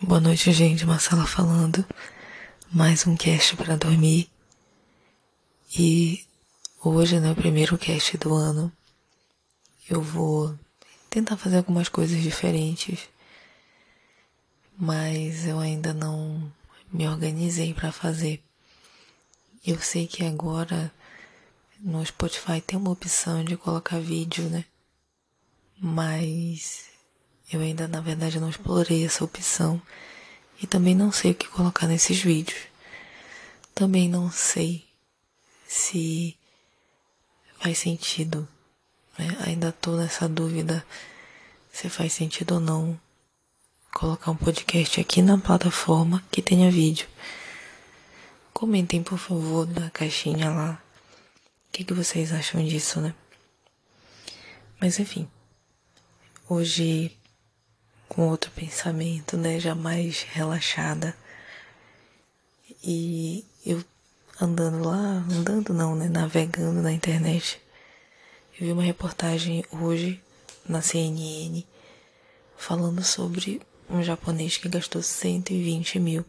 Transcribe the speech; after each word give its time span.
Boa 0.00 0.20
noite, 0.20 0.52
gente. 0.52 0.86
Marcela 0.86 1.26
falando. 1.26 1.84
Mais 2.70 3.04
um 3.04 3.16
cast 3.16 3.56
para 3.56 3.76
dormir. 3.76 4.30
E 5.76 6.24
hoje, 6.80 7.18
né, 7.18 7.32
o 7.32 7.34
primeiro 7.34 7.76
cast 7.76 8.16
do 8.16 8.32
ano, 8.32 8.72
eu 9.90 10.00
vou 10.00 10.56
tentar 11.10 11.36
fazer 11.36 11.56
algumas 11.56 11.88
coisas 11.88 12.22
diferentes, 12.22 13.08
mas 14.78 15.44
eu 15.48 15.58
ainda 15.58 15.92
não 15.92 16.48
me 16.92 17.08
organizei 17.08 17.74
para 17.74 17.90
fazer. 17.90 18.40
Eu 19.66 19.80
sei 19.80 20.06
que 20.06 20.24
agora 20.24 20.92
no 21.80 22.06
Spotify 22.06 22.60
tem 22.60 22.78
uma 22.78 22.92
opção 22.92 23.42
de 23.42 23.56
colocar 23.56 23.98
vídeo, 23.98 24.48
né? 24.48 24.64
Mas 25.76 26.87
eu 27.50 27.60
ainda, 27.60 27.88
na 27.88 28.00
verdade, 28.00 28.38
não 28.38 28.50
explorei 28.50 29.04
essa 29.04 29.24
opção 29.24 29.80
e 30.62 30.66
também 30.66 30.94
não 30.94 31.10
sei 31.10 31.30
o 31.30 31.34
que 31.34 31.48
colocar 31.48 31.86
nesses 31.86 32.20
vídeos. 32.20 32.60
Também 33.74 34.08
não 34.08 34.30
sei 34.30 34.84
se 35.66 36.36
faz 37.58 37.78
sentido. 37.78 38.46
Né? 39.18 39.36
Ainda 39.46 39.72
tô 39.72 39.96
nessa 39.96 40.28
dúvida 40.28 40.84
se 41.72 41.88
faz 41.88 42.12
sentido 42.12 42.54
ou 42.54 42.60
não 42.60 43.00
colocar 43.94 44.30
um 44.30 44.36
podcast 44.36 45.00
aqui 45.00 45.22
na 45.22 45.38
plataforma 45.38 46.22
que 46.30 46.42
tenha 46.42 46.70
vídeo. 46.70 47.08
Comentem, 48.52 49.02
por 49.02 49.18
favor, 49.18 49.66
na 49.68 49.90
caixinha 49.90 50.50
lá. 50.50 50.82
O 51.68 51.72
que, 51.72 51.84
que 51.84 51.94
vocês 51.94 52.32
acham 52.32 52.64
disso, 52.64 53.00
né? 53.00 53.14
Mas 54.80 54.98
enfim. 54.98 55.28
Hoje 56.48 57.16
com 58.08 58.28
outro 58.28 58.50
pensamento, 58.52 59.36
né, 59.36 59.60
já 59.60 59.74
mais 59.74 60.22
relaxada. 60.22 61.14
E 62.82 63.44
eu 63.64 63.84
andando 64.40 64.84
lá, 64.84 65.24
andando 65.30 65.74
não, 65.74 65.94
né, 65.94 66.08
navegando 66.08 66.80
na 66.80 66.92
internet, 66.92 67.60
eu 68.58 68.66
vi 68.66 68.72
uma 68.72 68.82
reportagem 68.82 69.64
hoje 69.70 70.20
na 70.68 70.80
CNN 70.80 71.64
falando 72.56 73.02
sobre 73.04 73.60
um 73.88 74.02
japonês 74.02 74.56
que 74.56 74.68
gastou 74.68 75.02
120 75.02 75.98
mil 75.98 76.24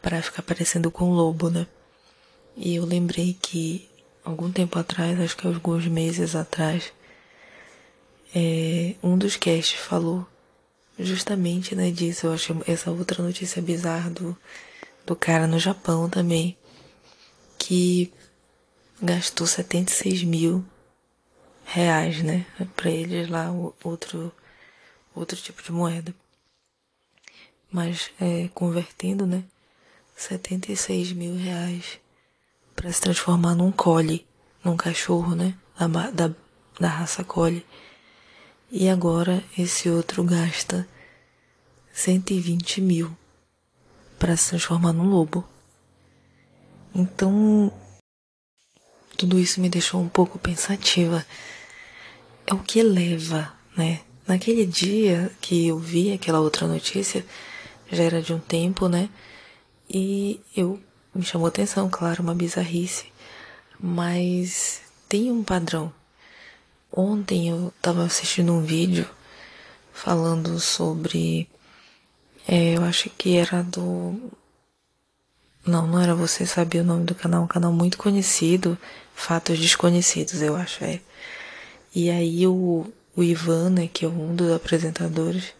para 0.00 0.20
ficar 0.20 0.42
parecendo 0.42 0.90
com 0.90 1.04
um 1.04 1.14
lobo, 1.14 1.48
né? 1.48 1.66
E 2.56 2.74
eu 2.74 2.84
lembrei 2.84 3.38
que 3.40 3.88
algum 4.24 4.50
tempo 4.50 4.78
atrás, 4.78 5.18
acho 5.20 5.36
que 5.36 5.46
alguns 5.46 5.86
meses 5.86 6.34
atrás, 6.34 6.92
é, 8.34 8.94
um 9.02 9.16
dos 9.16 9.36
casts 9.36 9.80
falou 9.80 10.26
justamente 10.98 11.74
né, 11.74 11.90
disso. 11.90 12.26
Eu 12.26 12.32
acho 12.32 12.62
essa 12.66 12.90
outra 12.90 13.22
notícia 13.22 13.60
bizarra 13.62 14.10
do, 14.10 14.36
do 15.04 15.16
cara 15.16 15.46
no 15.46 15.58
Japão 15.58 16.08
também, 16.08 16.56
que 17.58 18.12
gastou 19.00 19.46
76 19.46 20.22
mil 20.22 20.64
reais, 21.64 22.22
né? 22.22 22.46
Pra 22.76 22.90
eles 22.90 23.28
lá, 23.28 23.50
outro, 23.82 24.32
outro 25.14 25.36
tipo 25.36 25.62
de 25.62 25.72
moeda. 25.72 26.14
Mas 27.70 28.10
é, 28.20 28.48
convertendo, 28.54 29.26
né? 29.26 29.44
76 30.14 31.12
mil 31.12 31.36
reais 31.36 31.98
para 32.76 32.92
se 32.92 33.00
transformar 33.00 33.54
num 33.54 33.72
collie, 33.72 34.26
num 34.62 34.76
cachorro, 34.76 35.34
né? 35.34 35.54
Da, 35.78 36.10
da, 36.10 36.34
da 36.78 36.88
raça 36.88 37.24
collie. 37.24 37.64
E 38.74 38.88
agora 38.88 39.44
esse 39.58 39.90
outro 39.90 40.24
gasta 40.24 40.88
120 41.92 42.80
mil 42.80 43.14
para 44.18 44.34
se 44.34 44.48
transformar 44.48 44.94
num 44.94 45.10
lobo. 45.10 45.46
Então, 46.94 47.70
tudo 49.18 49.38
isso 49.38 49.60
me 49.60 49.68
deixou 49.68 50.00
um 50.00 50.08
pouco 50.08 50.38
pensativa. 50.38 51.22
É 52.46 52.54
o 52.54 52.60
que 52.60 52.82
leva, 52.82 53.52
né? 53.76 54.00
Naquele 54.26 54.64
dia 54.64 55.30
que 55.38 55.66
eu 55.66 55.78
vi 55.78 56.10
aquela 56.10 56.40
outra 56.40 56.66
notícia, 56.66 57.26
já 57.90 58.04
era 58.04 58.22
de 58.22 58.32
um 58.32 58.40
tempo, 58.40 58.88
né? 58.88 59.10
E 59.86 60.40
eu 60.56 60.80
me 61.14 61.22
chamou 61.22 61.46
atenção, 61.46 61.90
claro, 61.90 62.22
uma 62.22 62.34
bizarrice, 62.34 63.12
mas 63.78 64.80
tem 65.10 65.30
um 65.30 65.44
padrão 65.44 65.92
Ontem 66.92 67.48
eu 67.48 67.72
estava 67.74 68.04
assistindo 68.04 68.52
um 68.52 68.62
vídeo 68.62 69.08
falando 69.92 70.60
sobre. 70.60 71.48
É, 72.46 72.76
eu 72.76 72.84
acho 72.84 73.08
que 73.10 73.36
era 73.36 73.62
do. 73.62 74.30
Não, 75.64 75.86
não 75.86 76.00
era 76.00 76.14
você 76.14 76.44
sabia 76.44 76.82
o 76.82 76.84
nome 76.84 77.04
do 77.04 77.14
canal, 77.14 77.44
um 77.44 77.46
canal 77.46 77.72
muito 77.72 77.96
conhecido, 77.96 78.76
Fatos 79.14 79.58
Desconhecidos, 79.58 80.42
eu 80.42 80.56
acho, 80.56 80.84
é. 80.84 81.00
E 81.94 82.10
aí 82.10 82.46
o, 82.48 82.84
o 83.14 83.22
Ivan, 83.22 83.70
né, 83.70 83.88
que 83.92 84.04
é 84.04 84.08
um 84.08 84.34
dos 84.34 84.50
apresentadores, 84.50 85.54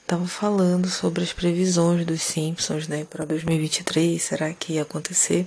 estava 0.00 0.26
falando 0.26 0.88
sobre 0.88 1.22
as 1.22 1.32
previsões 1.32 2.06
dos 2.06 2.22
Simpsons, 2.22 2.88
né, 2.88 3.04
para 3.04 3.26
2023, 3.26 4.22
será 4.22 4.52
que 4.54 4.74
ia 4.74 4.82
acontecer? 4.82 5.46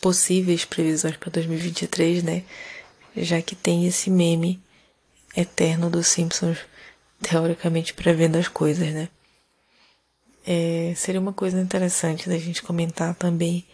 Possíveis 0.00 0.64
previsões 0.64 1.16
para 1.16 1.30
2023, 1.30 2.24
né? 2.24 2.42
Já 3.16 3.40
que 3.40 3.54
tem 3.54 3.86
esse 3.86 4.10
meme 4.10 4.60
eterno 5.36 5.90
dos 5.90 6.06
Simpsons 6.06 6.58
teoricamente 7.20 7.94
prevendo 7.94 8.36
as 8.36 8.48
coisas, 8.48 8.92
né? 8.92 9.08
É, 10.46 10.92
seria 10.96 11.20
uma 11.20 11.32
coisa 11.32 11.60
interessante 11.60 12.28
da 12.28 12.38
gente 12.38 12.62
comentar 12.62 13.14
também, 13.14 13.66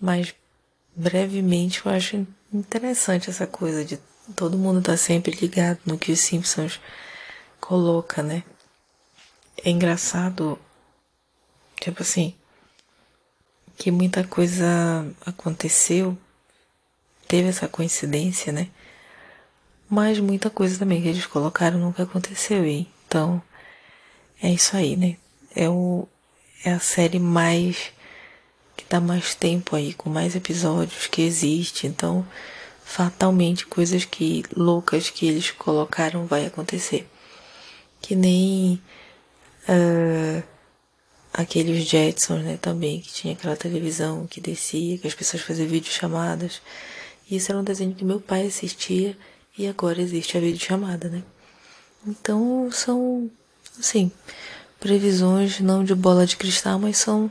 mas 0.00 0.34
brevemente 0.94 1.84
eu 1.84 1.92
acho 1.92 2.26
interessante 2.52 3.28
essa 3.28 3.46
coisa 3.46 3.84
de 3.84 3.98
todo 4.34 4.58
mundo 4.58 4.78
estar 4.78 4.92
tá 4.92 4.98
sempre 4.98 5.32
ligado 5.32 5.80
no 5.84 5.98
que 5.98 6.12
os 6.12 6.20
Simpsons 6.20 6.80
coloca, 7.60 8.22
né? 8.22 8.44
É 9.64 9.70
engraçado, 9.70 10.58
tipo 11.80 12.02
assim, 12.02 12.34
que 13.76 13.90
muita 13.90 14.22
coisa 14.24 14.66
aconteceu 15.24 16.16
teve 17.26 17.48
essa 17.48 17.68
coincidência, 17.68 18.52
né? 18.52 18.68
Mas 19.88 20.18
muita 20.18 20.50
coisa 20.50 20.78
também 20.78 21.00
que 21.00 21.08
eles 21.08 21.26
colocaram 21.26 21.78
nunca 21.78 22.02
aconteceu. 22.02 22.66
E 22.66 22.88
então, 23.06 23.40
é 24.42 24.50
isso 24.50 24.76
aí, 24.76 24.96
né? 24.96 25.16
É, 25.54 25.68
o, 25.68 26.08
é 26.64 26.72
a 26.72 26.80
série 26.80 27.18
mais. 27.18 27.92
que 28.76 28.84
dá 28.88 29.00
mais 29.00 29.34
tempo 29.34 29.76
aí, 29.76 29.94
com 29.94 30.10
mais 30.10 30.34
episódios 30.34 31.06
que 31.06 31.22
existe. 31.22 31.86
Então, 31.86 32.26
fatalmente, 32.84 33.66
coisas 33.66 34.04
que 34.04 34.44
loucas 34.56 35.10
que 35.10 35.26
eles 35.26 35.50
colocaram 35.52 36.26
vai 36.26 36.46
acontecer. 36.46 37.08
Que 38.00 38.14
nem. 38.16 38.82
Uh, 39.68 40.42
aqueles 41.32 41.84
Jetsons, 41.84 42.42
né, 42.42 42.58
também, 42.60 43.00
que 43.00 43.12
tinha 43.12 43.34
aquela 43.34 43.56
televisão 43.56 44.26
que 44.26 44.40
descia, 44.40 44.98
que 44.98 45.06
as 45.06 45.14
pessoas 45.14 45.42
faziam 45.42 45.68
videochamadas. 45.68 46.54
chamadas 46.54 46.95
isso 47.30 47.50
era 47.50 47.60
um 47.60 47.64
desenho 47.64 47.94
que 47.94 48.04
meu 48.04 48.20
pai 48.20 48.46
assistia 48.46 49.16
e 49.58 49.66
agora 49.66 50.00
existe 50.00 50.36
a 50.36 50.40
videochamada, 50.40 51.08
né? 51.08 51.22
Então 52.06 52.70
são, 52.70 53.30
assim, 53.78 54.12
previsões 54.78 55.60
não 55.60 55.82
de 55.82 55.94
bola 55.94 56.26
de 56.26 56.36
cristal, 56.36 56.78
mas 56.78 56.98
são 56.98 57.30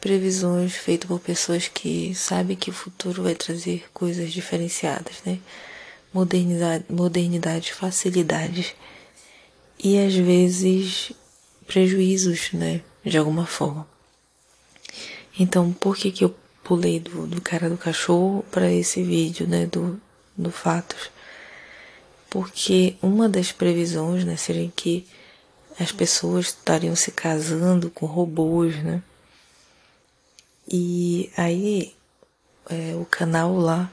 previsões 0.00 0.74
feitas 0.74 1.08
por 1.08 1.20
pessoas 1.20 1.68
que 1.68 2.14
sabem 2.14 2.56
que 2.56 2.70
o 2.70 2.74
futuro 2.74 3.22
vai 3.22 3.34
trazer 3.34 3.84
coisas 3.92 4.32
diferenciadas, 4.32 5.16
né? 5.26 5.38
Modernidade, 6.12 6.84
modernidade, 6.88 7.72
facilidades 7.72 8.74
e 9.82 9.98
às 9.98 10.14
vezes 10.14 11.12
prejuízos, 11.66 12.52
né? 12.52 12.80
De 13.04 13.18
alguma 13.18 13.46
forma. 13.46 13.88
Então, 15.38 15.72
por 15.72 15.96
que 15.96 16.10
que 16.12 16.24
eu 16.24 16.34
pulei 16.70 17.00
do, 17.00 17.26
do 17.26 17.40
cara 17.40 17.68
do 17.68 17.76
cachorro 17.76 18.44
para 18.48 18.70
esse 18.70 19.02
vídeo, 19.02 19.44
né, 19.44 19.66
do, 19.66 20.00
do 20.36 20.52
Fatos. 20.52 21.10
Porque 22.30 22.94
uma 23.02 23.28
das 23.28 23.50
previsões, 23.50 24.24
né, 24.24 24.36
seria 24.36 24.70
que 24.76 25.04
as 25.80 25.90
pessoas 25.90 26.46
estariam 26.46 26.94
se 26.94 27.10
casando 27.10 27.90
com 27.90 28.06
robôs, 28.06 28.76
né? 28.84 29.02
E 30.70 31.28
aí 31.36 31.92
é, 32.68 32.94
o 32.94 33.04
canal 33.04 33.56
lá 33.56 33.90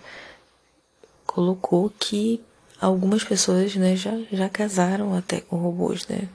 colocou 1.26 1.92
que 2.00 2.40
algumas 2.80 3.24
pessoas, 3.24 3.76
né, 3.76 3.96
já, 3.96 4.12
já 4.32 4.48
casaram 4.50 5.18
até 5.18 5.42
com 5.42 5.56
robôs, 5.56 6.08
né? 6.08 6.30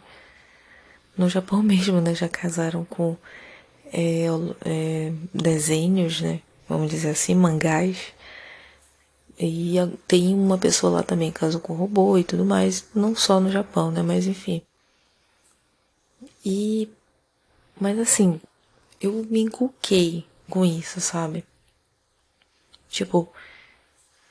No 1.16 1.28
Japão 1.28 1.62
mesmo, 1.62 2.00
né, 2.00 2.16
já 2.16 2.28
casaram 2.28 2.84
com 2.84 3.16
é, 3.92 4.26
é, 4.64 5.12
desenhos, 5.34 6.20
né? 6.20 6.40
Vamos 6.68 6.90
dizer 6.90 7.10
assim, 7.10 7.34
mangás. 7.34 7.98
E 9.38 9.74
tem 10.06 10.34
uma 10.34 10.58
pessoa 10.58 10.92
lá 10.92 11.02
também 11.02 11.30
que 11.30 11.40
casou 11.40 11.60
com 11.60 11.74
robô 11.74 12.16
e 12.16 12.24
tudo 12.24 12.44
mais, 12.44 12.84
não 12.94 13.14
só 13.14 13.40
no 13.40 13.50
Japão, 13.50 13.90
né? 13.90 14.02
Mas 14.02 14.26
enfim. 14.26 14.62
E 16.44 16.88
Mas 17.80 17.98
assim, 17.98 18.40
eu 19.00 19.26
me 19.28 19.40
inculquei 19.40 20.24
com 20.48 20.64
isso, 20.64 21.00
sabe? 21.00 21.44
Tipo, 22.88 23.32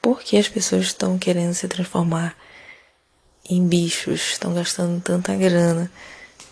por 0.02 0.22
que 0.22 0.38
as 0.38 0.48
pessoas 0.48 0.86
estão 0.86 1.18
querendo 1.20 1.54
se 1.54 1.68
transformar 1.68 2.36
em 3.50 3.68
bichos, 3.68 4.32
estão 4.32 4.54
gastando 4.54 5.02
tanta 5.02 5.36
grana 5.36 5.92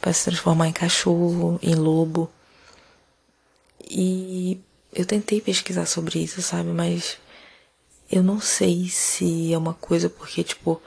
para 0.02 0.12
se 0.14 0.26
transformar 0.26 0.68
em 0.68 0.74
cachorro, 0.74 1.60
em 1.62 1.76
lobo? 1.76 2.30
E 3.90 4.60
eu 4.94 5.06
tentei 5.06 5.40
pesquisar 5.40 5.86
sobre 5.86 6.20
isso, 6.20 6.42
sabe? 6.42 6.70
Mas 6.70 7.18
eu 8.12 8.24
não 8.24 8.40
sei 8.40 8.90
se 8.90 9.54
é 9.54 9.58
uma 9.58 9.74
coisa 9.74 10.10
porque, 10.10 10.44
tipo, 10.44 10.82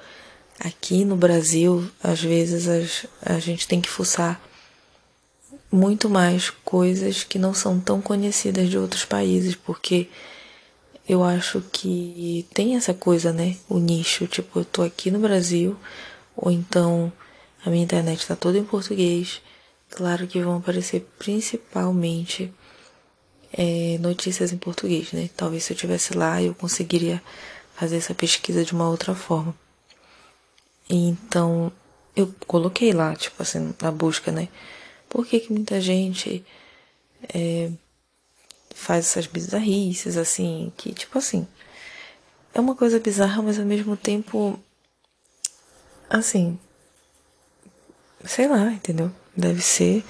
aqui 0.58 1.04
no 1.04 1.16
Brasil, 1.16 1.88
às 2.02 2.20
vezes 2.20 2.68
as, 2.68 3.06
a 3.24 3.38
gente 3.38 3.66
tem 3.68 3.80
que 3.80 3.88
fuçar 3.88 4.40
muito 5.70 6.10
mais 6.10 6.50
coisas 6.50 7.24
que 7.24 7.38
não 7.38 7.54
são 7.54 7.80
tão 7.80 8.00
conhecidas 8.02 8.68
de 8.68 8.76
outros 8.76 9.04
países, 9.04 9.54
porque 9.54 10.08
eu 11.08 11.24
acho 11.24 11.62
que 11.72 12.46
tem 12.52 12.76
essa 12.76 12.92
coisa, 12.92 13.32
né? 13.32 13.56
O 13.68 13.78
nicho, 13.78 14.26
tipo, 14.26 14.60
eu 14.60 14.64
tô 14.64 14.82
aqui 14.82 15.10
no 15.10 15.18
Brasil, 15.18 15.76
ou 16.36 16.50
então 16.50 17.12
a 17.64 17.70
minha 17.70 17.84
internet 17.84 18.26
tá 18.26 18.36
toda 18.36 18.58
em 18.58 18.64
português. 18.64 19.40
Claro 19.90 20.26
que 20.26 20.40
vão 20.40 20.56
aparecer 20.56 21.06
principalmente 21.18 22.52
é, 23.52 23.98
notícias 23.98 24.52
em 24.52 24.58
português, 24.58 25.12
né? 25.12 25.28
Talvez 25.36 25.64
se 25.64 25.72
eu 25.72 25.76
tivesse 25.76 26.16
lá 26.16 26.42
eu 26.42 26.54
conseguiria 26.54 27.22
fazer 27.74 27.96
essa 27.96 28.14
pesquisa 28.14 28.64
de 28.64 28.72
uma 28.72 28.88
outra 28.88 29.14
forma. 29.14 29.54
Então 30.88 31.72
eu 32.14 32.32
coloquei 32.46 32.92
lá, 32.92 33.14
tipo 33.16 33.42
assim, 33.42 33.74
na 33.80 33.90
busca, 33.90 34.30
né? 34.30 34.48
Por 35.08 35.26
que, 35.26 35.40
que 35.40 35.52
muita 35.52 35.80
gente 35.80 36.44
é, 37.34 37.70
faz 38.74 39.06
essas 39.06 39.26
bizarrices, 39.26 40.16
assim, 40.16 40.72
que, 40.76 40.92
tipo 40.92 41.18
assim, 41.18 41.46
é 42.54 42.60
uma 42.60 42.74
coisa 42.74 42.98
bizarra, 42.98 43.42
mas 43.42 43.58
ao 43.58 43.64
mesmo 43.64 43.96
tempo, 43.96 44.58
assim, 46.08 46.58
sei 48.24 48.48
lá, 48.48 48.72
entendeu? 48.72 49.10
Deve 49.36 49.62
ser 49.62 50.04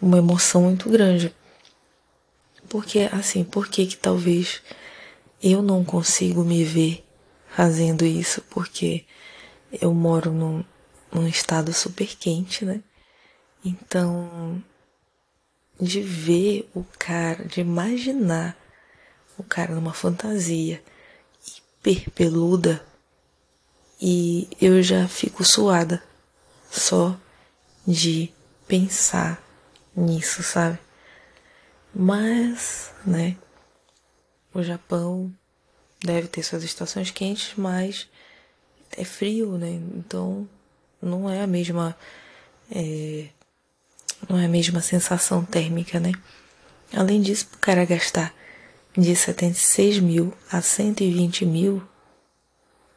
uma 0.00 0.18
emoção 0.18 0.62
muito 0.62 0.88
grande. 0.88 1.34
Porque, 2.68 3.08
assim, 3.12 3.44
por 3.44 3.68
que 3.68 3.86
que 3.86 3.96
talvez 3.96 4.62
eu 5.42 5.62
não 5.62 5.84
consigo 5.84 6.44
me 6.44 6.64
ver 6.64 7.04
fazendo 7.48 8.04
isso? 8.04 8.42
Porque 8.50 9.04
eu 9.72 9.92
moro 9.94 10.32
num, 10.32 10.64
num 11.12 11.26
estado 11.26 11.72
super 11.72 12.06
quente, 12.16 12.64
né? 12.64 12.82
Então, 13.64 14.62
de 15.80 16.00
ver 16.00 16.68
o 16.74 16.84
cara, 16.98 17.44
de 17.44 17.60
imaginar 17.60 18.56
o 19.36 19.44
cara 19.44 19.74
numa 19.74 19.92
fantasia 19.92 20.82
hiper 21.46 22.10
peluda 22.10 22.84
e 24.00 24.48
eu 24.60 24.82
já 24.82 25.08
fico 25.08 25.44
suada 25.44 26.02
só 26.70 27.16
de 27.86 28.32
pensar 28.66 29.42
nisso, 29.96 30.42
sabe? 30.42 30.78
Mas, 32.00 32.92
né, 33.04 33.36
o 34.54 34.62
Japão 34.62 35.34
deve 36.00 36.28
ter 36.28 36.44
suas 36.44 36.62
estações 36.62 37.10
quentes, 37.10 37.54
mas 37.56 38.08
é 38.96 39.02
frio, 39.02 39.58
né? 39.58 39.80
Então 39.96 40.48
não 41.02 41.28
é 41.28 41.42
a 41.42 41.46
mesma 41.46 41.96
é, 42.70 43.26
não 44.28 44.38
é 44.38 44.44
a 44.44 44.48
mesma 44.48 44.80
sensação 44.80 45.44
térmica, 45.44 45.98
né? 45.98 46.12
Além 46.94 47.20
disso, 47.20 47.48
o 47.52 47.58
cara 47.58 47.84
gastar 47.84 48.32
de 48.96 49.16
76 49.16 49.98
mil 49.98 50.32
a 50.52 50.62
120 50.62 51.44
mil, 51.44 51.82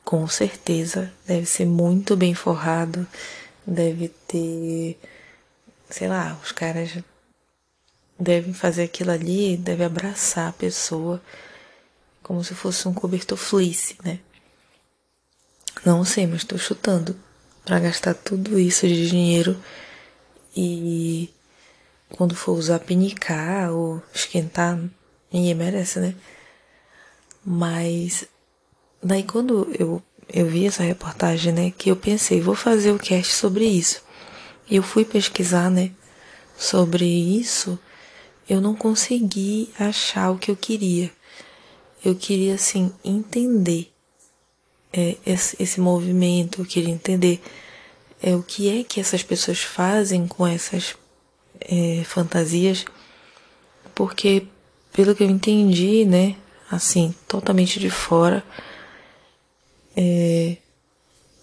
com 0.05 0.27
certeza 0.27 1.11
deve 1.25 1.47
ser 1.47 1.65
muito 1.65 2.15
bem 2.15 2.35
forrado, 2.35 3.07
deve 3.65 4.09
ter, 4.27 4.99
sei 5.89 6.07
lá, 6.07 6.39
os 6.43 6.51
caras 6.51 7.03
devem 8.21 8.53
fazer 8.53 8.83
aquilo 8.83 9.11
ali, 9.11 9.57
deve 9.57 9.83
abraçar 9.83 10.49
a 10.49 10.53
pessoa 10.53 11.19
como 12.21 12.43
se 12.43 12.53
fosse 12.53 12.87
um 12.87 12.93
cobertor 12.93 13.37
fleece, 13.37 13.97
né? 14.03 14.19
Não 15.83 16.05
sei, 16.05 16.27
mas 16.27 16.41
estou 16.41 16.59
chutando 16.59 17.17
para 17.65 17.79
gastar 17.79 18.13
tudo 18.13 18.59
isso 18.59 18.87
de 18.87 19.09
dinheiro 19.09 19.59
e 20.55 21.33
quando 22.09 22.35
for 22.35 22.51
usar 22.51 22.79
pinicar 22.79 23.71
ou 23.71 24.03
esquentar, 24.13 24.77
ninguém 25.31 25.55
merece, 25.55 25.99
né? 25.99 26.13
Mas 27.43 28.25
daí 29.01 29.23
quando 29.23 29.67
eu, 29.79 30.01
eu 30.31 30.45
vi 30.45 30.67
essa 30.67 30.83
reportagem, 30.83 31.51
né, 31.51 31.71
que 31.75 31.89
eu 31.89 31.95
pensei, 31.95 32.39
vou 32.39 32.55
fazer 32.55 32.91
o 32.91 32.99
cast 32.99 33.33
sobre 33.33 33.65
isso. 33.65 34.03
E 34.69 34.75
eu 34.75 34.83
fui 34.83 35.03
pesquisar, 35.03 35.71
né, 35.71 35.91
sobre 36.55 37.05
isso, 37.05 37.79
eu 38.49 38.61
não 38.61 38.75
consegui 38.75 39.69
achar 39.79 40.31
o 40.31 40.37
que 40.37 40.51
eu 40.51 40.55
queria. 40.55 41.11
Eu 42.03 42.15
queria, 42.15 42.55
assim, 42.55 42.91
entender 43.03 43.91
é, 44.91 45.17
esse, 45.25 45.55
esse 45.61 45.79
movimento, 45.79 46.61
eu 46.61 46.65
queria 46.65 46.93
entender 46.93 47.41
é 48.21 48.35
o 48.35 48.43
que 48.43 48.69
é 48.69 48.83
que 48.83 48.99
essas 48.99 49.23
pessoas 49.23 49.61
fazem 49.61 50.27
com 50.27 50.45
essas 50.45 50.95
é, 51.59 52.03
fantasias, 52.05 52.85
porque 53.95 54.45
pelo 54.93 55.15
que 55.15 55.23
eu 55.23 55.29
entendi, 55.29 56.05
né, 56.05 56.35
assim, 56.69 57.15
totalmente 57.27 57.79
de 57.79 57.89
fora, 57.89 58.43
é, 59.95 60.57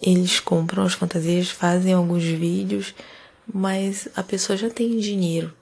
eles 0.01 0.39
compram 0.39 0.83
as 0.83 0.93
fantasias, 0.93 1.49
fazem 1.49 1.93
alguns 1.93 2.23
vídeos, 2.23 2.95
mas 3.51 4.07
a 4.15 4.23
pessoa 4.23 4.55
já 4.55 4.69
tem 4.69 4.97
dinheiro, 4.99 5.53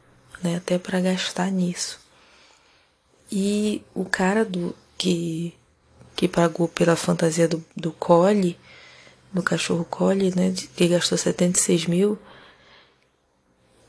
né, 0.43 0.57
até 0.57 0.77
para 0.77 0.99
gastar 0.99 1.51
nisso. 1.51 1.99
E 3.31 3.81
o 3.93 4.05
cara 4.05 4.45
do 4.45 4.75
que 4.97 5.53
que 6.17 6.27
pagou 6.27 6.67
pela 6.67 6.95
fantasia 6.95 7.47
do, 7.47 7.63
do 7.75 7.91
Cole, 7.91 8.57
do 9.31 9.43
cachorro 9.43 9.85
Collie, 9.85 10.33
né, 10.35 10.51
que 10.75 10.87
gastou 10.87 11.15
76 11.15 11.85
mil, 11.85 12.17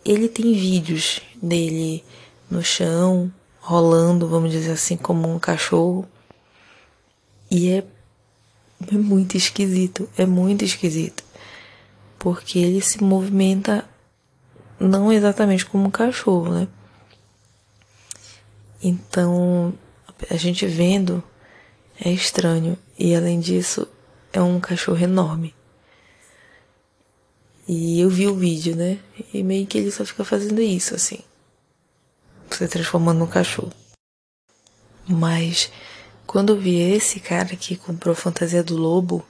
ele 0.05 0.29
tem 0.29 0.53
vídeos 0.53 1.23
dele 1.43 2.05
no 2.50 2.62
chão, 2.62 3.33
rolando, 3.61 4.28
vamos 4.28 4.52
dizer 4.52 4.73
assim, 4.73 4.97
como 4.97 5.33
um 5.33 5.38
cachorro. 5.38 6.07
E 7.50 7.71
é, 7.71 7.85
é 8.93 8.95
muito 8.95 9.37
esquisito, 9.37 10.09
é 10.17 10.26
muito 10.26 10.64
esquisito. 10.67 11.25
Porque 12.19 12.59
ele 12.59 12.83
se 12.83 13.02
movimenta 13.02 13.88
não 14.78 15.12
exatamente 15.12 15.66
como 15.66 15.88
um 15.88 15.90
cachorro, 15.90 16.50
né? 16.50 16.68
Então, 18.82 19.75
a 20.30 20.37
gente 20.37 20.66
vendo 20.66 21.23
é 22.00 22.11
estranho. 22.11 22.78
E 22.99 23.14
além 23.14 23.40
disso, 23.40 23.87
é 24.32 24.40
um 24.40 24.61
cachorro 24.61 25.02
enorme. 25.02 25.54
E 27.66 28.00
eu 28.00 28.08
vi 28.08 28.26
o 28.26 28.35
vídeo, 28.35 28.75
né? 28.75 28.99
E 29.32 29.42
meio 29.42 29.66
que 29.66 29.78
ele 29.78 29.90
só 29.90 30.04
fica 30.04 30.25
fazendo 30.25 30.61
isso, 30.61 30.94
assim. 30.94 31.18
Se 32.50 32.66
transformando 32.66 33.18
num 33.18 33.26
cachorro. 33.26 33.73
Mas 35.06 35.70
quando 36.26 36.54
eu 36.54 36.61
vi 36.61 36.80
esse 36.80 37.20
cara 37.20 37.56
que 37.56 37.76
comprou 37.76 38.12
a 38.12 38.16
fantasia 38.16 38.62
do 38.62 38.76
lobo, 38.76 39.25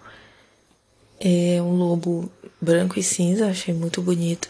é 1.19 1.61
um 1.61 1.75
lobo 1.75 2.31
branco 2.61 2.99
e 2.99 3.03
cinza, 3.03 3.49
achei 3.49 3.75
muito 3.75 4.01
bonito. 4.01 4.49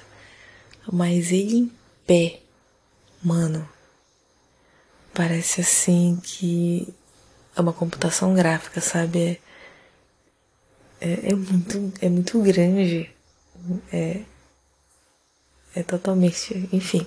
Mas 0.90 1.32
ele 1.32 1.56
em 1.56 1.72
pé, 2.06 2.40
mano, 3.22 3.68
parece 5.12 5.60
assim 5.60 6.18
que 6.22 6.92
é 7.56 7.60
uma 7.60 7.72
computação 7.72 8.34
gráfica, 8.34 8.80
sabe? 8.80 9.40
é, 11.00 11.30
é, 11.30 11.34
muito, 11.34 11.92
é 12.00 12.08
muito 12.08 12.40
grande. 12.42 13.10
É, 13.92 14.22
é 15.74 15.82
totalmente. 15.82 16.68
Enfim. 16.72 17.06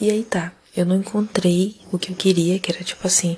E 0.00 0.10
aí 0.10 0.24
tá. 0.24 0.52
Eu 0.76 0.86
não 0.86 0.96
encontrei 0.96 1.80
o 1.90 1.98
que 1.98 2.12
eu 2.12 2.16
queria, 2.16 2.58
que 2.58 2.70
era 2.70 2.84
tipo 2.84 3.04
assim, 3.06 3.36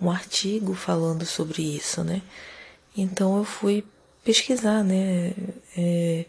um 0.00 0.10
artigo 0.10 0.74
falando 0.74 1.24
sobre 1.24 1.62
isso, 1.62 2.04
né? 2.04 2.20
Então 2.96 3.38
eu 3.38 3.44
fui 3.44 3.84
pesquisar, 4.22 4.84
né? 4.84 5.32
É, 5.76 6.26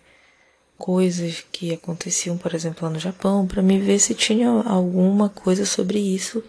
coisas 0.77 1.46
que 1.51 1.74
aconteciam, 1.74 2.38
por 2.38 2.53
exemplo, 2.53 2.86
lá 2.86 2.89
no 2.89 3.00
Japão, 3.00 3.48
para 3.48 3.62
me 3.62 3.79
ver 3.79 4.00
se 4.00 4.13
tinha 4.13 4.50
alguma 4.50 5.29
coisa 5.29 5.65
sobre 5.65 6.00
isso 6.00 6.44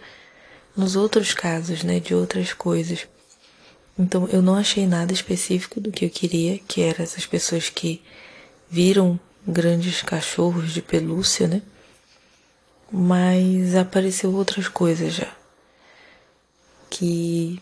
nos 0.75 0.95
outros 0.95 1.33
casos, 1.33 1.83
né? 1.83 1.99
De 1.99 2.13
outras 2.13 2.53
coisas. 2.53 3.07
Então 3.97 4.27
eu 4.31 4.41
não 4.41 4.55
achei 4.55 4.85
nada 4.85 5.13
específico 5.13 5.79
do 5.79 5.91
que 5.91 6.05
eu 6.05 6.09
queria, 6.09 6.59
que 6.59 6.81
eram 6.81 7.03
essas 7.03 7.25
pessoas 7.25 7.69
que 7.69 8.01
viram 8.69 9.19
grandes 9.47 10.01
cachorros 10.01 10.73
de 10.73 10.81
pelúcia, 10.81 11.47
né? 11.47 11.61
mas 12.91 13.75
apareceu 13.75 14.33
outras 14.33 14.67
coisas 14.67 15.13
já. 15.13 15.31
Que 16.89 17.61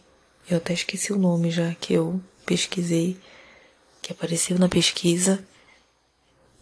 eu 0.49 0.57
até 0.57 0.73
esqueci 0.73 1.11
o 1.11 1.17
nome 1.17 1.49
já 1.49 1.73
que 1.75 1.93
eu 1.93 2.21
pesquisei, 2.45 3.17
que 4.01 4.11
apareceu 4.11 4.57
na 4.59 4.69
pesquisa, 4.69 5.43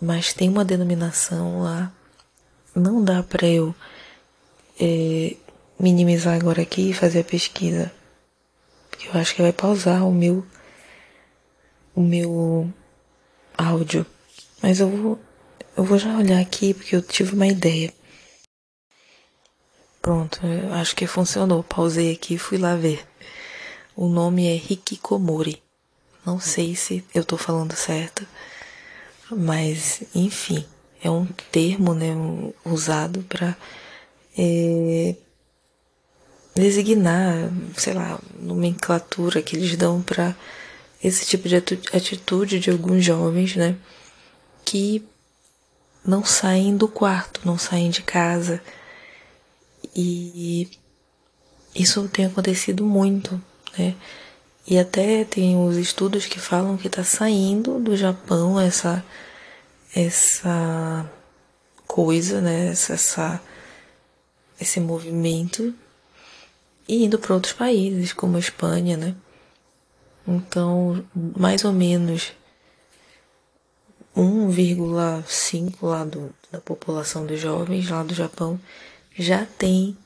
mas 0.03 0.33
tem 0.33 0.49
uma 0.49 0.65
denominação 0.65 1.61
lá. 1.61 1.91
Não 2.75 3.03
dá 3.03 3.23
para 3.23 3.47
eu 3.47 3.73
é, 4.79 5.35
minimizar 5.79 6.35
agora 6.35 6.61
aqui 6.61 6.89
e 6.89 6.93
fazer 6.93 7.21
a 7.21 7.23
pesquisa, 7.23 7.91
porque 8.89 9.07
eu 9.07 9.13
acho 9.19 9.33
que 9.33 9.41
vai 9.41 9.53
pausar 9.53 10.05
o 10.07 10.11
meu 10.11 10.45
o 11.95 12.01
meu 12.01 12.71
áudio. 13.57 14.05
Mas 14.61 14.79
eu 14.79 14.89
vou 14.89 15.19
eu 15.77 15.83
vou 15.83 15.97
já 15.97 16.17
olhar 16.17 16.39
aqui 16.39 16.73
porque 16.73 16.95
eu 16.95 17.01
tive 17.01 17.33
uma 17.33 17.47
ideia. 17.47 17.93
Pronto, 20.01 20.39
acho 20.73 20.95
que 20.95 21.07
funcionou. 21.07 21.63
Pausei 21.63 22.11
aqui 22.11 22.33
e 22.35 22.37
fui 22.37 22.57
lá 22.57 22.75
ver. 22.75 23.07
O 23.95 24.07
nome 24.07 24.47
é 24.47 24.55
Hikikomori. 24.55 25.63
Não 26.25 26.39
sei 26.39 26.75
se 26.75 27.05
eu 27.13 27.23
tô 27.23 27.37
falando 27.37 27.73
certo, 27.75 28.25
mas 29.35 30.03
enfim, 30.15 30.65
é 31.03 31.09
um 31.09 31.25
termo 31.51 31.93
né, 31.93 32.13
usado 32.65 33.23
para 33.23 33.55
é, 34.37 35.15
designar, 36.55 37.49
sei 37.77 37.93
lá, 37.93 38.19
nomenclatura 38.39 39.41
que 39.41 39.55
eles 39.55 39.75
dão 39.75 40.01
para 40.01 40.35
esse 41.03 41.25
tipo 41.25 41.49
de 41.49 41.55
atitude 41.55 42.59
de 42.59 42.69
alguns 42.69 43.03
jovens, 43.03 43.55
né, 43.55 43.75
que 44.63 45.05
não 46.05 46.23
saem 46.23 46.75
do 46.75 46.87
quarto, 46.87 47.41
não 47.45 47.57
saem 47.57 47.89
de 47.89 48.01
casa 48.01 48.61
e 49.95 50.69
isso 51.75 52.07
tem 52.07 52.25
acontecido 52.25 52.85
muito, 52.85 53.41
né? 53.77 53.95
E 54.65 54.77
até 54.79 55.25
tem 55.25 55.57
os 55.57 55.75
estudos 55.75 56.25
que 56.25 56.39
falam 56.39 56.77
que 56.77 56.87
está 56.87 57.03
saindo 57.03 57.79
do 57.79 57.97
Japão 57.97 58.59
essa 58.59 59.03
essa 59.95 61.09
coisa, 61.87 62.41
né? 62.41 62.67
Essa, 62.67 62.93
essa 62.93 63.41
esse 64.59 64.79
movimento 64.79 65.73
e 66.87 67.03
indo 67.05 67.19
para 67.19 67.33
outros 67.33 67.53
países 67.53 68.13
como 68.13 68.37
a 68.37 68.39
Espanha, 68.39 68.97
né? 68.97 69.15
Então, 70.27 71.03
mais 71.13 71.65
ou 71.65 71.73
menos 71.73 72.31
1,5 74.15 75.75
lá 75.81 76.05
do, 76.05 76.33
da 76.51 76.61
população 76.61 77.25
dos 77.25 77.39
jovens 77.39 77.89
lá 77.89 78.03
do 78.03 78.13
Japão 78.13 78.59
já 79.17 79.45
tem 79.45 79.97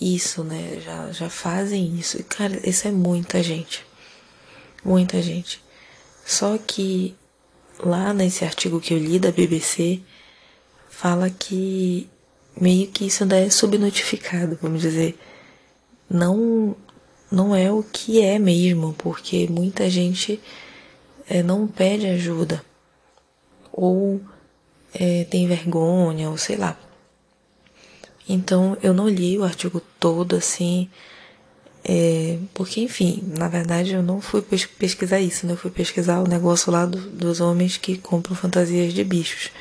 isso, 0.00 0.42
né? 0.44 0.80
Já, 0.84 1.12
já 1.12 1.30
fazem 1.30 1.94
isso. 1.96 2.18
E, 2.18 2.22
cara, 2.22 2.68
isso 2.68 2.88
é 2.88 2.90
muita 2.90 3.42
gente. 3.42 3.84
Muita 4.86 5.20
gente. 5.20 5.60
Só 6.24 6.56
que 6.56 7.16
lá 7.80 8.14
nesse 8.14 8.44
artigo 8.44 8.80
que 8.80 8.94
eu 8.94 8.98
li 8.98 9.18
da 9.18 9.32
BBC, 9.32 10.00
fala 10.88 11.28
que 11.28 12.08
meio 12.56 12.86
que 12.86 13.04
isso 13.06 13.24
ainda 13.24 13.36
é 13.36 13.50
subnotificado, 13.50 14.56
vamos 14.62 14.80
dizer. 14.80 15.18
Não, 16.08 16.76
não 17.28 17.52
é 17.52 17.68
o 17.72 17.82
que 17.82 18.22
é 18.22 18.38
mesmo, 18.38 18.94
porque 18.96 19.48
muita 19.50 19.90
gente 19.90 20.40
é, 21.28 21.42
não 21.42 21.66
pede 21.66 22.06
ajuda. 22.06 22.64
Ou 23.72 24.20
é, 24.94 25.24
tem 25.24 25.48
vergonha, 25.48 26.30
ou 26.30 26.38
sei 26.38 26.54
lá. 26.54 26.78
Então 28.28 28.78
eu 28.80 28.94
não 28.94 29.08
li 29.08 29.36
o 29.36 29.42
artigo 29.42 29.82
todo 29.98 30.36
assim, 30.36 30.88
é, 31.88 32.38
porque 32.52 32.80
enfim, 32.80 33.22
na 33.38 33.46
verdade 33.46 33.92
eu 33.92 34.02
não 34.02 34.20
fui 34.20 34.42
pesquisar 34.42 35.20
isso, 35.20 35.46
né? 35.46 35.52
Eu 35.52 35.56
fui 35.56 35.70
pesquisar 35.70 36.18
o 36.20 36.28
negócio 36.28 36.72
lá 36.72 36.84
do, 36.84 36.98
dos 36.98 37.40
homens 37.40 37.76
que 37.76 37.96
compram 37.96 38.34
fantasias 38.34 38.92
de 38.92 39.04
bichos. 39.04 39.52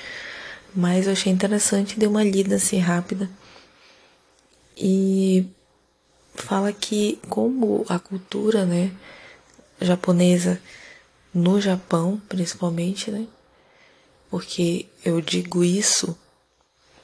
Mas 0.75 1.05
eu 1.05 1.13
achei 1.13 1.31
interessante, 1.31 1.99
dei 1.99 2.07
uma 2.07 2.23
lida 2.23 2.55
assim 2.55 2.79
rápida. 2.79 3.29
E 4.75 5.45
fala 6.33 6.73
que 6.73 7.19
como 7.29 7.85
a 7.87 7.99
cultura, 7.99 8.65
né, 8.65 8.91
japonesa 9.79 10.59
no 11.31 11.61
Japão, 11.61 12.19
principalmente, 12.27 13.11
né? 13.11 13.27
Porque 14.31 14.87
eu 15.03 15.21
digo 15.21 15.63
isso 15.63 16.17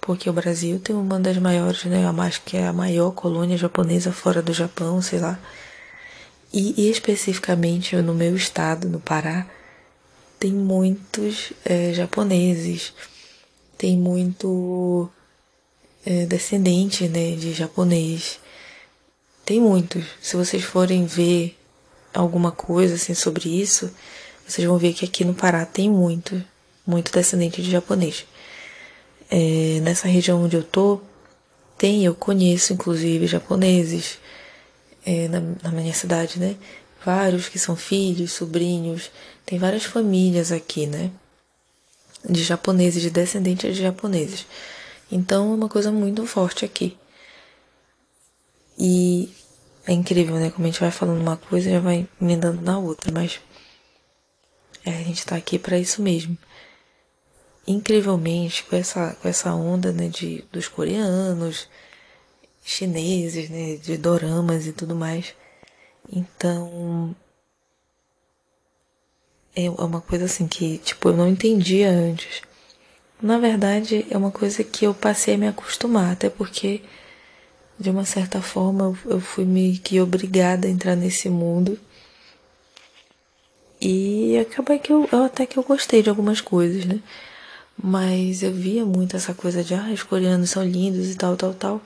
porque 0.01 0.27
o 0.27 0.33
Brasil 0.33 0.79
tem 0.79 0.95
uma 0.95 1.19
das 1.19 1.37
maiores, 1.37 1.85
né, 1.85 2.03
acho 2.07 2.41
que 2.41 2.57
é 2.57 2.65
a 2.65 2.73
maior 2.73 3.11
colônia 3.11 3.55
japonesa 3.55 4.11
fora 4.11 4.41
do 4.41 4.51
Japão, 4.51 4.99
sei 4.99 5.19
lá. 5.19 5.39
E, 6.51 6.73
e 6.81 6.89
especificamente 6.89 7.95
no 7.97 8.15
meu 8.15 8.35
estado, 8.35 8.89
no 8.89 8.99
Pará, 8.99 9.47
tem 10.39 10.51
muitos 10.51 11.53
é, 11.63 11.93
japoneses, 11.93 12.93
tem 13.77 13.95
muito 13.95 15.07
é, 16.03 16.25
descendente 16.25 17.07
né, 17.07 17.35
de 17.35 17.53
japonês. 17.53 18.39
Tem 19.45 19.61
muitos. 19.61 20.03
Se 20.19 20.35
vocês 20.35 20.63
forem 20.63 21.05
ver 21.05 21.57
alguma 22.13 22.51
coisa 22.51 22.95
assim 22.95 23.13
sobre 23.13 23.49
isso, 23.49 23.91
vocês 24.47 24.67
vão 24.67 24.77
ver 24.79 24.93
que 24.93 25.05
aqui 25.05 25.23
no 25.23 25.35
Pará 25.35 25.65
tem 25.65 25.89
muito, 25.89 26.43
muito 26.85 27.11
descendente 27.11 27.61
de 27.61 27.69
japonês 27.69 28.25
é, 29.31 29.79
nessa 29.79 30.09
região 30.09 30.43
onde 30.43 30.57
eu 30.57 30.63
tô, 30.63 30.99
tem, 31.77 32.03
eu 32.03 32.13
conheço 32.13 32.73
inclusive 32.73 33.25
japoneses 33.25 34.19
é, 35.05 35.29
na, 35.29 35.39
na 35.63 35.71
minha 35.71 35.93
cidade, 35.93 36.37
né? 36.37 36.57
Vários 37.03 37.47
que 37.47 37.57
são 37.57 37.75
filhos, 37.75 38.33
sobrinhos, 38.33 39.09
tem 39.45 39.57
várias 39.57 39.85
famílias 39.85 40.51
aqui, 40.51 40.85
né? 40.85 41.09
De 42.29 42.43
japoneses, 42.43 43.01
de 43.01 43.09
descendentes 43.09 43.75
de 43.75 43.81
japoneses. 43.81 44.45
Então 45.09 45.53
é 45.53 45.55
uma 45.55 45.69
coisa 45.69 45.91
muito 45.91 46.27
forte 46.27 46.65
aqui. 46.65 46.97
E 48.77 49.33
é 49.87 49.93
incrível, 49.93 50.35
né? 50.35 50.51
Como 50.51 50.67
a 50.67 50.69
gente 50.69 50.79
vai 50.79 50.91
falando 50.91 51.21
uma 51.21 51.37
coisa 51.37 51.71
já 51.71 51.79
vai 51.79 52.07
emendando 52.21 52.61
na 52.61 52.77
outra, 52.77 53.11
mas 53.11 53.39
é, 54.85 54.91
a 54.91 55.03
gente 55.03 55.25
tá 55.25 55.35
aqui 55.37 55.57
para 55.57 55.79
isso 55.79 56.01
mesmo 56.01 56.37
incrivelmente 57.67 58.63
com 58.63 58.75
essa, 58.75 59.15
com 59.21 59.27
essa 59.27 59.53
onda 59.53 59.91
né, 59.91 60.07
de, 60.07 60.43
dos 60.51 60.67
coreanos, 60.67 61.67
chineses, 62.63 63.49
né, 63.49 63.75
de 63.77 63.97
doramas 63.97 64.67
e 64.67 64.73
tudo 64.73 64.95
mais. 64.95 65.33
Então 66.11 67.15
é 69.55 69.69
uma 69.69 70.01
coisa 70.01 70.25
assim 70.25 70.47
que 70.47 70.77
tipo 70.79 71.09
eu 71.09 71.17
não 71.17 71.27
entendia 71.27 71.89
antes. 71.89 72.41
Na 73.21 73.37
verdade 73.37 74.05
é 74.09 74.17
uma 74.17 74.31
coisa 74.31 74.63
que 74.63 74.85
eu 74.85 74.93
passei 74.93 75.35
a 75.35 75.37
me 75.37 75.47
acostumar, 75.47 76.11
até 76.13 76.29
porque 76.29 76.81
de 77.79 77.89
uma 77.89 78.05
certa 78.05 78.41
forma 78.41 78.97
eu 79.05 79.19
fui 79.19 79.45
meio 79.45 79.79
que 79.79 79.99
obrigada 79.99 80.67
a 80.67 80.71
entrar 80.71 80.95
nesse 80.95 81.29
mundo. 81.29 81.79
E 83.79 84.37
acabou 84.37 84.77
que 84.77 84.91
eu, 84.93 85.09
eu 85.11 85.23
até 85.23 85.45
que 85.45 85.57
eu 85.57 85.63
gostei 85.63 86.03
de 86.03 86.09
algumas 86.09 86.39
coisas, 86.39 86.85
né? 86.85 87.01
Mas 87.81 88.43
eu 88.43 88.53
via 88.53 88.85
muito 88.85 89.15
essa 89.15 89.33
coisa 89.33 89.63
de, 89.63 89.73
ah, 89.73 89.89
os 89.93 90.03
coreanos 90.03 90.51
são 90.51 90.63
lindos 90.63 91.09
e 91.09 91.15
tal, 91.15 91.35
tal, 91.35 91.53
tal. 91.53 91.81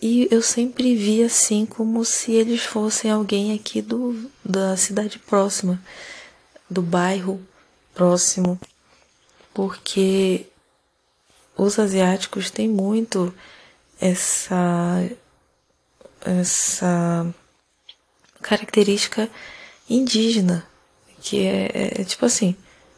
E 0.00 0.28
eu 0.30 0.42
sempre 0.42 0.94
via 0.94 1.26
assim 1.26 1.64
como 1.64 2.04
se 2.04 2.32
eles 2.32 2.62
fossem 2.62 3.10
alguém 3.10 3.54
aqui 3.54 3.80
do, 3.80 4.30
da 4.44 4.76
cidade 4.76 5.18
próxima, 5.18 5.80
do 6.68 6.82
bairro 6.82 7.40
próximo. 7.94 8.58
Porque 9.54 10.46
os 11.56 11.78
asiáticos 11.78 12.50
têm 12.50 12.68
muito 12.68 13.32
essa 14.00 15.08
essa 16.24 17.34
característica 18.40 19.30
indígena, 19.88 20.66
que 21.20 21.44
é, 21.44 21.70
é, 21.74 22.00
é 22.00 22.04
tipo 22.04 22.24
assim, 22.24 22.56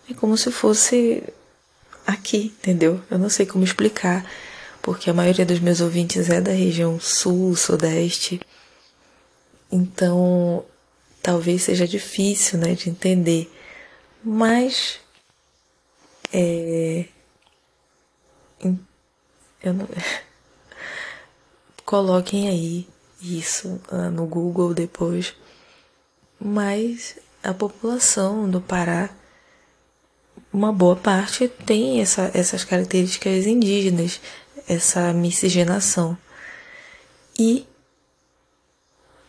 é 0.08 0.14
como 0.14 0.36
se 0.36 0.50
fosse 0.50 1.22
aqui, 2.06 2.54
entendeu? 2.58 3.02
Eu 3.10 3.18
não 3.18 3.28
sei 3.28 3.44
como 3.46 3.64
explicar, 3.64 4.24
porque 4.80 5.10
a 5.10 5.14
maioria 5.14 5.44
dos 5.44 5.60
meus 5.60 5.80
ouvintes 5.80 6.30
é 6.30 6.40
da 6.40 6.52
região 6.52 7.00
sul, 7.00 7.56
sudeste. 7.56 8.40
Então, 9.70 10.64
talvez 11.22 11.62
seja 11.62 11.86
difícil, 11.86 12.58
né, 12.58 12.74
de 12.74 12.88
entender. 12.90 13.50
Mas 14.22 15.00
é 16.32 17.06
eu 19.62 19.74
não 19.74 19.88
coloquem 21.84 22.48
aí 22.48 22.88
isso 23.20 23.80
ah, 23.90 24.10
no 24.10 24.26
Google 24.26 24.72
depois. 24.72 25.34
Mas 26.38 27.18
a 27.42 27.52
população 27.52 28.48
do 28.48 28.60
Pará 28.60 29.10
uma 30.56 30.72
boa 30.72 30.96
parte 30.96 31.48
tem 31.66 32.00
essa, 32.00 32.30
essas 32.32 32.64
características 32.64 33.46
indígenas. 33.46 34.20
essa 34.66 35.12
miscigenação. 35.12 36.16
E 37.38 37.66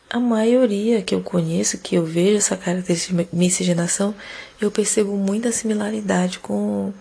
a 0.10 0.20
maioria 0.20 1.02
que 1.02 1.14
eu 1.14 1.22
conheço, 1.22 1.80
que 1.80 1.96
eu 1.96 2.06
vejo 2.06 2.38
essa 2.38 2.56
característica 2.56 3.26
de 3.26 3.36
miscigenação, 3.36 4.16
eu 4.60 4.72
percebo 4.72 5.18
muita 5.18 5.52
similaridade 5.52 6.40
com, 6.40 6.94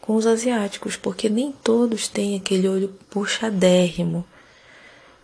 com 0.00 0.14
os 0.14 0.24
asiáticos, 0.24 0.96
porque 0.96 1.28
nem 1.28 1.50
todos 1.50 2.06
têm 2.06 2.36
aquele 2.36 2.68
olho 2.68 2.88
puxadérrimo, 3.10 4.24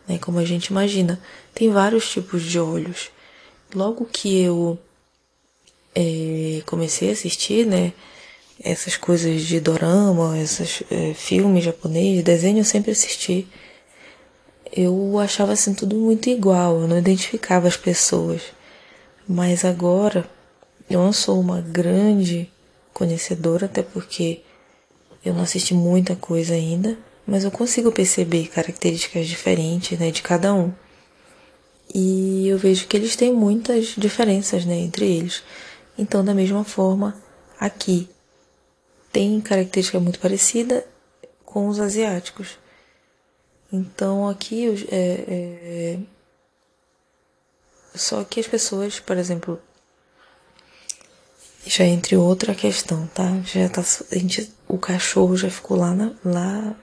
né, 0.08 0.18
como 0.18 0.40
a 0.40 0.44
gente 0.44 0.66
imagina. 0.66 1.20
Tem 1.54 1.70
vários 1.70 2.10
tipos 2.10 2.42
de 2.42 2.58
olhos. 2.58 3.10
Logo 3.72 4.04
que 4.04 4.42
eu 4.42 4.76
é, 5.94 6.62
comecei 6.66 7.10
a 7.10 7.12
assistir, 7.12 7.64
né, 7.64 7.92
essas 8.62 8.96
coisas 8.96 9.42
de 9.42 9.58
dorama, 9.60 10.38
esses 10.38 10.82
é, 10.90 11.14
filmes 11.14 11.64
japoneses, 11.64 12.22
desenho 12.22 12.58
eu 12.58 12.64
sempre 12.64 12.92
assisti 12.92 13.48
eu 14.72 15.18
achava 15.18 15.52
assim 15.52 15.74
tudo 15.74 15.96
muito 15.96 16.30
igual, 16.30 16.80
eu 16.80 16.88
não 16.88 16.98
identificava 16.98 17.66
as 17.66 17.76
pessoas. 17.76 18.42
Mas 19.26 19.64
agora 19.64 20.28
eu 20.88 21.00
não 21.00 21.12
sou 21.12 21.40
uma 21.40 21.60
grande 21.60 22.50
conhecedora, 22.92 23.66
até 23.66 23.82
porque 23.82 24.42
eu 25.24 25.34
não 25.34 25.42
assisti 25.42 25.74
muita 25.74 26.16
coisa 26.16 26.54
ainda, 26.54 26.96
mas 27.26 27.44
eu 27.44 27.50
consigo 27.50 27.92
perceber 27.92 28.48
características 28.48 29.26
diferentes 29.26 29.98
né, 29.98 30.10
de 30.10 30.22
cada 30.22 30.54
um. 30.54 30.72
E 31.92 32.46
eu 32.46 32.56
vejo 32.56 32.86
que 32.86 32.96
eles 32.96 33.16
têm 33.16 33.32
muitas 33.32 33.94
diferenças 33.96 34.64
né, 34.64 34.76
entre 34.76 35.06
eles. 35.06 35.42
Então, 35.98 36.24
da 36.24 36.32
mesma 36.32 36.64
forma, 36.64 37.16
aqui 37.58 38.08
tem 39.12 39.40
característica 39.40 40.00
muito 40.00 40.18
parecida 40.18 40.86
com 41.44 41.68
os 41.68 41.80
asiáticos. 41.80 42.58
Então 43.72 44.28
aqui 44.28 44.86
é, 44.90 45.24
é, 45.28 45.98
só 47.94 48.24
que 48.24 48.40
as 48.40 48.46
pessoas, 48.46 49.00
por 49.00 49.16
exemplo, 49.16 49.60
já 51.66 51.84
entre 51.84 52.16
outra 52.16 52.54
questão, 52.54 53.06
tá? 53.08 53.40
Já 53.44 53.68
tá, 53.68 53.82
a 53.82 54.14
gente, 54.16 54.52
o 54.66 54.78
cachorro 54.78 55.36
já 55.36 55.50
ficou 55.50 55.76
lá, 55.76 55.94
na, 55.94 56.12
lá, 56.24 56.76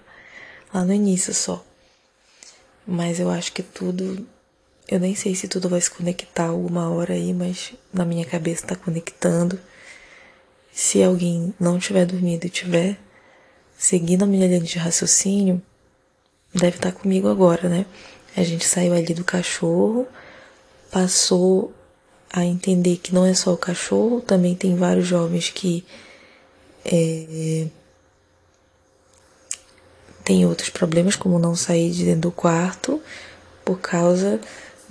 lá 0.73 0.85
no 0.85 0.93
início 0.93 1.33
só. 1.33 1.63
Mas 2.85 3.19
eu 3.19 3.29
acho 3.29 3.51
que 3.51 3.63
tudo, 3.63 4.25
eu 4.87 4.99
nem 4.99 5.15
sei 5.15 5.35
se 5.35 5.47
tudo 5.47 5.67
vai 5.67 5.81
se 5.81 5.91
conectar 5.91 6.47
alguma 6.47 6.89
hora 6.89 7.13
aí, 7.13 7.33
mas 7.33 7.73
na 7.93 8.05
minha 8.05 8.25
cabeça 8.25 8.67
tá 8.67 8.75
conectando. 8.75 9.59
Se 10.79 11.01
alguém 11.01 11.55
não 11.59 11.79
tiver 11.79 12.05
dormido 12.05 12.45
e 12.45 12.51
tiver 12.51 12.99
seguindo 13.75 14.21
a 14.21 14.27
minha 14.27 14.45
linha 14.45 14.59
de 14.59 14.77
raciocínio, 14.77 15.59
deve 16.53 16.75
estar 16.77 16.91
comigo 16.91 17.27
agora, 17.27 17.67
né? 17.67 17.83
A 18.35 18.43
gente 18.43 18.63
saiu 18.63 18.93
ali 18.93 19.11
do 19.15 19.23
cachorro, 19.23 20.05
passou 20.91 21.73
a 22.31 22.45
entender 22.45 22.97
que 22.97 23.11
não 23.11 23.25
é 23.25 23.33
só 23.33 23.53
o 23.53 23.57
cachorro, 23.57 24.21
também 24.21 24.53
tem 24.53 24.75
vários 24.75 25.07
jovens 25.07 25.49
que 25.49 25.83
é, 26.85 27.65
tem 30.23 30.45
outros 30.45 30.69
problemas, 30.69 31.15
como 31.15 31.39
não 31.39 31.55
sair 31.55 31.89
de 31.89 32.05
dentro 32.05 32.29
do 32.29 32.31
quarto, 32.31 33.01
por 33.65 33.79
causa 33.79 34.39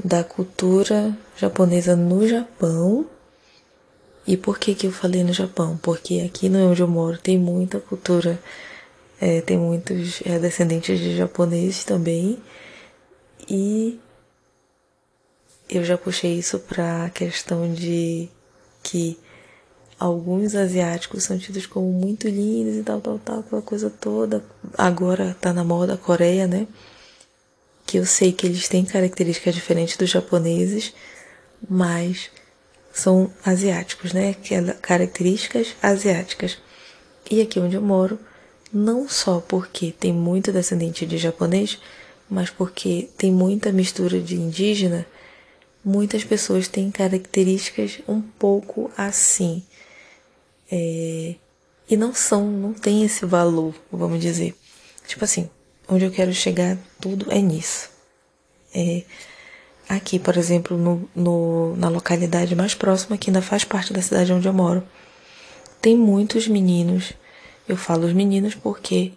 da 0.05 0.25
cultura 0.25 1.17
japonesa 1.37 1.95
no 1.95 2.27
Japão. 2.27 3.07
E 4.27 4.37
por 4.37 4.59
que, 4.59 4.75
que 4.75 4.87
eu 4.87 4.93
falei 4.93 5.23
no 5.23 5.33
Japão? 5.33 5.79
Porque 5.81 6.21
aqui 6.21 6.49
no 6.49 6.71
onde 6.71 6.83
eu 6.83 6.89
moro 6.89 7.19
tem 7.19 7.39
muita 7.39 7.79
cultura 7.79 8.39
é, 9.21 9.41
tem 9.41 9.57
muitos 9.59 10.21
é, 10.25 10.39
descendentes 10.39 10.99
de 10.99 11.17
japoneses 11.17 11.85
também. 11.85 12.39
E 13.49 13.99
eu 15.69 15.85
já 15.85 15.97
puxei 15.97 16.39
isso 16.39 16.59
para 16.59 17.07
a 17.07 17.11
questão 17.11 17.73
de 17.73 18.29
que 18.83 19.19
alguns 19.99 20.55
asiáticos 20.55 21.25
são 21.25 21.39
tidos 21.39 21.67
como 21.67 21.91
muito 21.91 22.29
lindos 22.29 22.77
e 22.77 22.83
tal, 22.83 23.01
tal, 23.01 23.19
tal, 23.19 23.41
aquela 23.41 23.63
coisa 23.63 23.91
toda. 23.91 24.45
Agora 24.77 25.37
tá 25.41 25.53
na 25.53 25.65
moda 25.65 25.95
a 25.95 25.99
Coreia, 25.99 26.47
né? 26.47 26.67
Que 27.87 27.99
eu 27.99 28.07
sei 28.07 28.33
que 28.33 28.47
eles 28.47 28.69
têm 28.69 28.85
características 28.85 29.55
diferentes 29.55 29.97
dos 29.97 30.11
japoneses, 30.11 30.93
mas 31.69 32.31
são 32.97 33.31
asiáticos, 33.45 34.15
né? 34.15 34.35
É 34.51 34.73
características 34.81 35.77
asiáticas. 35.83 36.57
E 37.31 37.43
aqui 37.43 37.61
onde 37.61 37.77
eu 37.77 37.83
moro, 37.83 38.19
não 38.73 39.07
só 39.07 39.39
porque 39.39 39.93
tem 39.93 40.15
muito 40.15 40.51
descendente 40.51 41.05
de 41.05 41.19
japonês, 41.19 41.79
mas 42.29 42.49
porque 42.49 43.11
tem 43.19 43.31
muita 43.31 43.71
mistura 43.71 44.19
de 44.19 44.37
indígena, 44.37 45.07
muitas 45.85 46.25
pessoas 46.25 46.69
têm 46.69 46.91
características 46.91 47.99
um 48.09 48.23
pouco 48.23 48.91
assim. 48.97 49.63
É, 50.73 51.35
e 51.91 51.97
não 51.99 52.15
são, 52.15 52.47
não 52.47 52.73
tem 52.73 53.05
esse 53.05 53.27
valor, 53.27 53.75
vamos 53.93 54.21
dizer. 54.23 54.55
Tipo 55.07 55.25
assim, 55.25 55.51
onde 55.87 56.07
eu 56.07 56.11
quero 56.11 56.33
chegar, 56.33 56.79
tudo 56.99 57.31
é 57.31 57.43
nisso. 57.43 57.91
É, 58.75 59.03
aqui, 59.89 60.19
por 60.19 60.37
exemplo, 60.37 60.77
no, 60.77 61.09
no, 61.15 61.77
na 61.77 61.89
localidade 61.89 62.55
mais 62.55 62.75
próxima, 62.75 63.17
que 63.17 63.31
ainda 63.31 63.43
faz 63.43 63.65
parte 63.65 63.93
da 63.93 64.03
cidade 64.03 64.33
onde 64.33 64.49
eu 64.49 64.53
moro, 64.53 64.83
tem 65.81 65.97
muitos 65.97 66.49
meninos 66.49 67.15
eu 67.69 67.77
falo 67.77 68.07
os 68.07 68.13
meninos 68.13 68.55
porque 68.55 69.13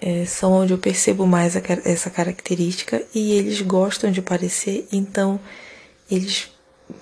é, 0.00 0.24
são 0.24 0.52
onde 0.52 0.72
eu 0.72 0.78
percebo 0.78 1.26
mais 1.26 1.56
a, 1.56 1.60
essa 1.84 2.10
característica 2.10 3.02
e 3.14 3.32
eles 3.32 3.60
gostam 3.60 4.10
de 4.10 4.22
parecer, 4.22 4.86
então 4.90 5.38
eles 6.10 6.50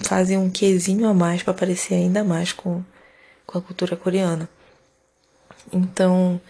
fazem 0.01 0.39
um 0.39 0.51
quesinho 0.51 1.07
a 1.09 1.15
mais 1.15 1.43
para 1.43 1.55
parecer 1.55 1.95
ainda 1.95 2.25
mais 2.25 2.53
com, 2.53 2.83
com 3.47 3.59
a 3.59 3.63
cultura 3.63 3.97
coreana. 3.97 4.49
Então, 5.73 6.41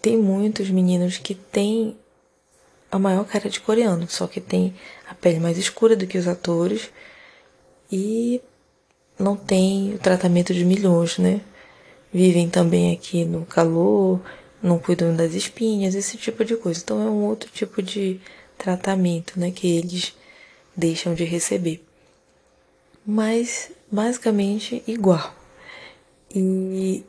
tem 0.00 0.16
muitos 0.16 0.70
meninos 0.70 1.18
que 1.18 1.34
têm 1.34 1.96
a 2.90 2.98
maior 2.98 3.24
cara 3.24 3.48
de 3.48 3.60
coreano, 3.60 4.08
só 4.08 4.26
que 4.26 4.40
tem 4.40 4.74
a 5.08 5.14
pele 5.14 5.40
mais 5.40 5.58
escura 5.58 5.96
do 5.96 6.06
que 6.06 6.18
os 6.18 6.26
atores 6.26 6.90
e 7.90 8.40
não 9.18 9.36
tem 9.36 9.94
o 9.94 9.98
tratamento 9.98 10.52
de 10.54 10.64
milhões, 10.64 11.18
né? 11.18 11.40
vivem 12.12 12.48
também 12.48 12.92
aqui 12.92 13.24
no 13.24 13.46
calor, 13.46 14.20
não 14.62 14.78
cuidam 14.78 15.14
das 15.14 15.34
espinhas, 15.34 15.94
esse 15.94 16.16
tipo 16.16 16.44
de 16.44 16.56
coisa. 16.56 16.80
Então 16.82 17.00
é 17.00 17.10
um 17.10 17.24
outro 17.24 17.50
tipo 17.50 17.82
de 17.82 18.20
tratamento, 18.58 19.38
né, 19.38 19.50
que 19.50 19.66
eles 19.66 20.14
deixam 20.76 21.14
de 21.14 21.24
receber. 21.24 21.82
Mas 23.06 23.70
basicamente 23.90 24.82
igual. 24.86 25.34
E 26.34 27.04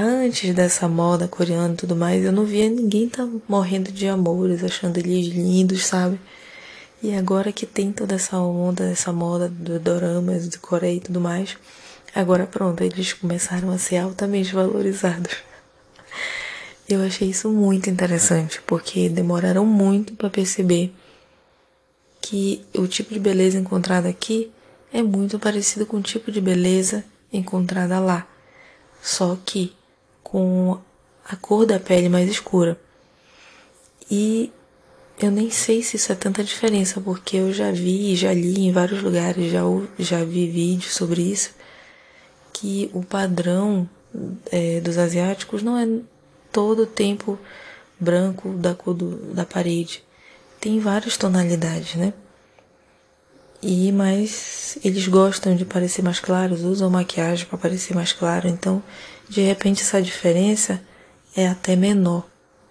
antes 0.00 0.54
dessa 0.54 0.88
moda 0.88 1.28
coreana 1.28 1.74
e 1.74 1.76
tudo 1.76 1.96
mais, 1.96 2.24
eu 2.24 2.32
não 2.32 2.44
via 2.44 2.68
ninguém 2.68 3.08
tá 3.08 3.28
morrendo 3.48 3.90
de 3.92 4.06
amores, 4.06 4.62
achando 4.64 4.98
eles 4.98 5.26
lindos, 5.26 5.84
sabe? 5.84 6.20
E 7.02 7.14
agora 7.14 7.52
que 7.52 7.66
tem 7.66 7.92
toda 7.92 8.14
essa 8.16 8.38
onda, 8.38 8.84
essa 8.90 9.12
moda 9.12 9.48
do 9.48 9.78
doramas, 9.78 10.48
de 10.48 10.58
Coreia 10.58 10.96
e 10.96 11.00
tudo 11.00 11.20
mais, 11.20 11.56
Agora 12.14 12.46
pronto, 12.46 12.82
eles 12.82 13.12
começaram 13.12 13.70
a 13.70 13.78
ser 13.78 13.98
altamente 13.98 14.54
valorizados. 14.54 15.36
Eu 16.88 17.02
achei 17.02 17.28
isso 17.28 17.50
muito 17.50 17.90
interessante, 17.90 18.60
porque 18.62 19.08
demoraram 19.08 19.64
muito 19.66 20.14
para 20.14 20.30
perceber 20.30 20.92
que 22.20 22.64
o 22.74 22.86
tipo 22.86 23.12
de 23.12 23.20
beleza 23.20 23.58
encontrada 23.58 24.08
aqui 24.08 24.50
é 24.92 25.02
muito 25.02 25.38
parecido 25.38 25.84
com 25.84 25.98
o 25.98 26.02
tipo 26.02 26.32
de 26.32 26.40
beleza 26.40 27.04
encontrada 27.32 28.00
lá, 28.00 28.26
só 29.02 29.38
que 29.44 29.72
com 30.30 30.78
a 31.24 31.36
cor 31.36 31.66
da 31.66 31.80
pele 31.80 32.08
mais 32.08 32.30
escura. 32.30 32.78
E 34.10 34.52
eu 35.18 35.30
nem 35.30 35.50
sei 35.50 35.82
se 35.82 35.96
isso 35.96 36.12
é 36.12 36.14
tanta 36.14 36.44
diferença, 36.44 37.00
porque 37.00 37.36
eu 37.36 37.52
já 37.52 37.70
vi, 37.70 38.14
já 38.14 38.32
li 38.32 38.66
em 38.66 38.72
vários 38.72 39.02
lugares, 39.02 39.50
já, 39.50 39.62
já 39.98 40.24
vi 40.24 40.48
vídeos 40.48 40.94
sobre 40.94 41.22
isso, 41.22 41.50
que 42.52 42.90
o 42.92 43.02
padrão 43.02 43.88
é, 44.50 44.80
dos 44.80 44.96
asiáticos 44.96 45.62
não 45.62 45.76
é 45.76 45.86
todo 46.52 46.82
o 46.82 46.86
tempo 46.86 47.38
branco 47.98 48.50
da 48.50 48.74
cor 48.74 48.94
do, 48.94 49.34
da 49.34 49.44
parede. 49.44 50.02
Tem 50.60 50.78
várias 50.78 51.16
tonalidades, 51.16 51.94
né? 51.94 52.12
E 53.60 53.90
mas 53.90 54.78
eles 54.84 55.08
gostam 55.08 55.56
de 55.56 55.64
parecer 55.64 56.02
mais 56.02 56.20
claros, 56.20 56.62
usam 56.62 56.88
maquiagem 56.88 57.46
para 57.46 57.58
parecer 57.58 57.94
mais 57.94 58.12
claro, 58.12 58.48
então 58.48 58.82
de 59.28 59.42
repente 59.42 59.82
essa 59.82 60.00
diferença 60.00 60.82
é 61.36 61.46
até 61.46 61.76
menor 61.76 62.26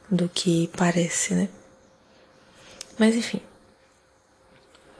do 0.09 0.27
que 0.27 0.69
parece, 0.75 1.33
né? 1.33 1.49
Mas 2.97 3.15
enfim, 3.15 3.41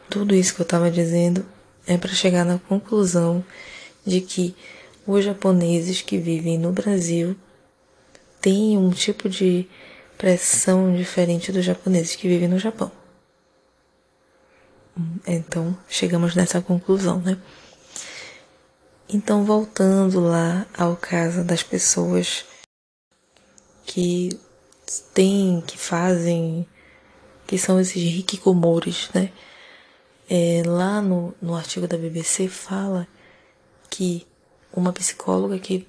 tudo 0.10 0.36
isso 0.36 0.54
que 0.54 0.62
eu 0.62 0.66
estava 0.66 0.92
dizendo 0.92 1.46
é 1.86 1.98
para 1.98 2.14
chegar 2.14 2.46
na 2.46 2.60
conclusão 2.60 3.44
de 4.06 4.22
que 4.22 4.56
os 5.06 5.24
japoneses 5.24 6.02
que 6.02 6.18
vivem 6.18 6.58
no 6.58 6.72
Brasil 6.72 7.36
têm 8.42 8.78
um 8.78 8.90
tipo 8.92 9.30
de 9.30 9.68
pressão 10.18 10.96
diferente 10.96 11.52
dos 11.52 11.64
japoneses 11.64 12.16
que 12.16 12.28
vivem 12.28 12.48
no 12.48 12.60
Japão. 12.60 12.92
Então, 15.26 15.78
chegamos 15.88 16.36
nessa 16.36 16.62
conclusão, 16.62 17.20
né? 17.20 17.38
Então, 19.10 19.46
voltando 19.46 20.20
lá 20.20 20.68
ao 20.78 20.98
caso 20.98 21.42
das 21.42 21.64
pessoas 21.64 22.44
que 23.86 24.38
têm, 25.14 25.64
que 25.66 25.78
fazem, 25.78 26.68
que 27.48 27.58
são 27.58 27.80
esses 27.80 27.96
hikikomores, 27.96 29.10
né? 29.14 29.32
É, 30.30 30.62
lá 30.66 31.02
no, 31.02 31.34
no 31.42 31.56
artigo 31.56 31.88
da 31.88 31.98
BBC 31.98 32.50
fala 32.50 33.08
que 33.90 34.28
uma 34.74 34.92
psicóloga 34.92 35.58
que, 35.58 35.88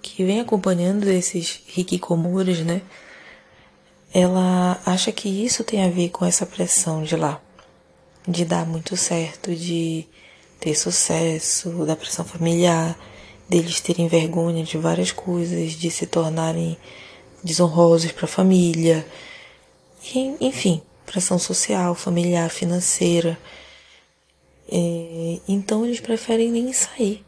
que 0.00 0.24
vem 0.24 0.40
acompanhando 0.40 1.10
esses 1.10 1.64
hikikomores, 1.76 2.60
né? 2.64 2.80
Ela 4.14 4.80
acha 4.86 5.10
que 5.10 5.28
isso 5.28 5.64
tem 5.64 5.84
a 5.84 5.90
ver 5.90 6.10
com 6.10 6.24
essa 6.24 6.46
pressão 6.46 7.02
de 7.02 7.16
lá, 7.16 7.42
de 8.28 8.44
dar 8.44 8.64
muito 8.64 8.96
certo, 8.96 9.52
de 9.52 10.06
ter 10.62 10.76
sucesso, 10.76 11.84
da 11.84 11.96
pressão 11.96 12.24
familiar, 12.24 12.96
deles 13.48 13.80
terem 13.80 14.06
vergonha 14.06 14.62
de 14.62 14.78
várias 14.78 15.10
coisas, 15.10 15.72
de 15.72 15.90
se 15.90 16.06
tornarem 16.06 16.78
desonrosos 17.42 18.12
para 18.12 18.26
a 18.26 18.28
família, 18.28 19.04
e, 20.14 20.36
enfim, 20.40 20.80
pressão 21.04 21.36
social, 21.36 21.96
familiar, 21.96 22.48
financeira. 22.48 23.36
É, 24.70 25.40
então 25.48 25.84
eles 25.84 25.98
preferem 25.98 26.52
nem 26.52 26.72
sair, 26.72 27.24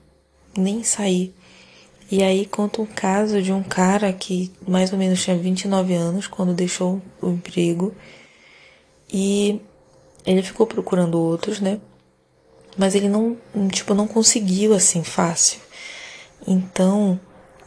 nem 0.56 0.84
sair. 0.84 1.34
E 2.08 2.22
aí 2.22 2.46
conta 2.46 2.80
um 2.82 2.86
caso 2.86 3.42
de 3.42 3.52
um 3.52 3.64
cara 3.64 4.12
que 4.12 4.52
mais 4.66 4.92
ou 4.92 4.98
menos 4.98 5.24
tinha 5.24 5.36
29 5.36 5.92
anos 5.94 6.28
quando 6.28 6.54
deixou 6.54 7.02
o 7.20 7.30
emprego 7.30 7.92
e 9.12 9.60
ele 10.24 10.42
ficou 10.42 10.66
procurando 10.66 11.18
outros, 11.20 11.58
né? 11.60 11.80
Mas 12.76 12.94
ele 12.94 13.08
não, 13.08 13.36
tipo, 13.70 13.94
não 13.94 14.06
conseguiu 14.06 14.74
assim 14.74 15.02
fácil. 15.02 15.60
Então, 16.46 17.18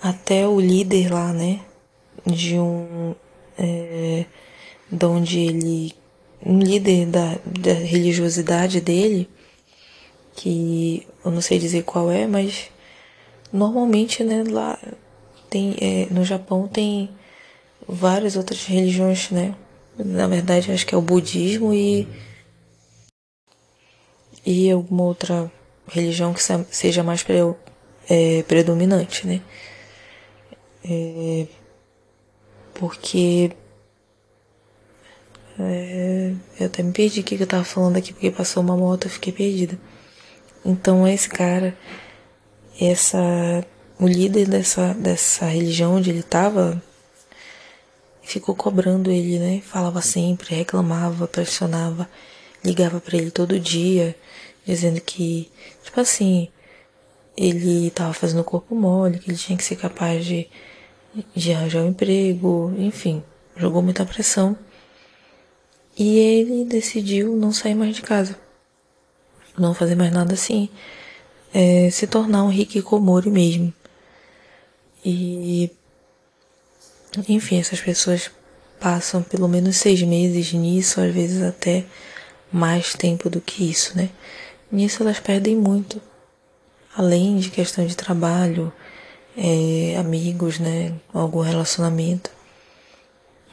até 0.01 0.47
o 0.47 0.59
líder 0.59 1.11
lá, 1.11 1.33
né, 1.33 1.59
de 2.25 2.57
um, 2.57 3.15
é, 3.57 4.25
de 4.91 5.05
onde 5.05 5.39
ele, 5.39 5.93
um 6.45 6.59
líder 6.59 7.07
da, 7.07 7.37
da 7.45 7.73
religiosidade 7.73 8.81
dele, 8.81 9.29
que 10.35 11.07
eu 11.25 11.31
não 11.31 11.41
sei 11.41 11.57
dizer 11.57 11.83
qual 11.83 12.11
é, 12.11 12.27
mas 12.27 12.69
normalmente, 13.51 14.23
né, 14.23 14.43
lá 14.47 14.77
tem, 15.49 15.75
é, 15.81 16.07
no 16.11 16.23
Japão 16.23 16.67
tem 16.67 17.09
várias 17.87 18.35
outras 18.35 18.65
religiões, 18.65 19.31
né, 19.31 19.55
na 19.97 20.27
verdade 20.27 20.71
acho 20.71 20.85
que 20.85 20.93
é 20.93 20.97
o 20.97 21.01
budismo 21.01 21.73
e 21.73 22.07
e 24.47 24.71
alguma 24.71 25.03
outra 25.03 25.51
religião 25.89 26.33
que 26.33 26.41
seja 26.71 27.03
mais 27.03 27.21
pre, 27.21 27.35
é, 28.09 28.43
predominante, 28.43 29.27
né? 29.27 29.41
É, 30.85 31.45
porque 32.73 33.51
é, 35.59 36.33
eu 36.57 36.67
até 36.67 36.81
me 36.81 36.93
perdi 36.93 37.19
o 37.19 37.23
que 37.25 37.35
eu 37.35 37.45
tava 37.45 37.65
falando 37.65 37.97
aqui, 37.97 38.13
porque 38.13 38.31
passou 38.31 38.63
uma 38.63 38.77
moto, 38.77 39.07
eu 39.07 39.11
fiquei 39.11 39.33
perdida. 39.33 39.77
Então 40.63 41.05
esse 41.05 41.27
cara, 41.27 41.77
essa 42.79 43.19
o 43.99 44.07
líder 44.07 44.47
dessa, 44.47 44.93
dessa 44.93 45.45
religião 45.45 45.95
onde 45.95 46.09
ele 46.09 46.23
tava 46.23 46.81
ficou 48.21 48.55
cobrando 48.55 49.11
ele, 49.11 49.39
né? 49.39 49.61
Falava 49.61 50.01
sempre, 50.01 50.55
reclamava, 50.55 51.27
pressionava, 51.27 52.09
ligava 52.63 53.01
para 53.01 53.17
ele 53.17 53.31
todo 53.31 53.59
dia 53.59 54.15
dizendo 54.67 54.99
que, 54.99 55.49
tipo 55.81 55.99
assim, 55.99 56.49
ele 57.35 57.87
estava 57.87 58.13
fazendo 58.13 58.41
o 58.41 58.43
corpo 58.43 58.75
mole, 58.75 59.17
que 59.17 59.31
ele 59.31 59.37
tinha 59.37 59.57
que 59.57 59.63
ser 59.63 59.77
capaz 59.77 60.25
de, 60.25 60.49
de 61.33 61.53
arranjar 61.53 61.83
um 61.83 61.89
emprego, 61.89 62.73
enfim, 62.77 63.23
jogou 63.55 63.81
muita 63.81 64.05
pressão. 64.05 64.57
E 65.97 66.19
ele 66.19 66.65
decidiu 66.65 67.35
não 67.35 67.51
sair 67.51 67.75
mais 67.75 67.95
de 67.95 68.01
casa, 68.01 68.37
não 69.57 69.73
fazer 69.73 69.95
mais 69.95 70.11
nada 70.11 70.33
assim, 70.33 70.69
é, 71.53 71.89
se 71.89 72.05
tornar 72.05 72.43
um 72.43 72.51
hikikomori 72.51 73.29
mesmo. 73.31 73.73
E, 75.03 75.71
enfim, 77.29 77.59
essas 77.59 77.79
pessoas 77.79 78.29
passam 78.79 79.23
pelo 79.23 79.47
menos 79.47 79.77
seis 79.77 80.01
meses 80.03 80.53
nisso, 80.53 80.99
às 81.01 81.13
vezes 81.13 81.41
até 81.41 81.85
mais 82.51 82.93
tempo 82.93 83.29
do 83.29 83.41
que 83.41 83.69
isso, 83.69 83.97
né? 83.97 84.09
Nisso 84.71 85.01
elas 85.01 85.19
perdem 85.19 85.55
muito. 85.55 86.01
Além 86.95 87.37
de 87.37 87.49
questão 87.49 87.85
de 87.85 87.95
trabalho, 87.95 88.73
é, 89.35 89.95
amigos, 89.97 90.59
né? 90.59 90.93
Algum 91.13 91.41
relacionamento. 91.41 92.29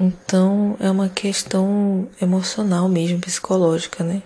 Então 0.01 0.77
é 0.81 0.91
uma 0.91 1.09
questão 1.09 2.09
emocional 2.21 2.89
mesmo, 2.89 3.21
psicológica, 3.21 4.03
né? 4.03 4.23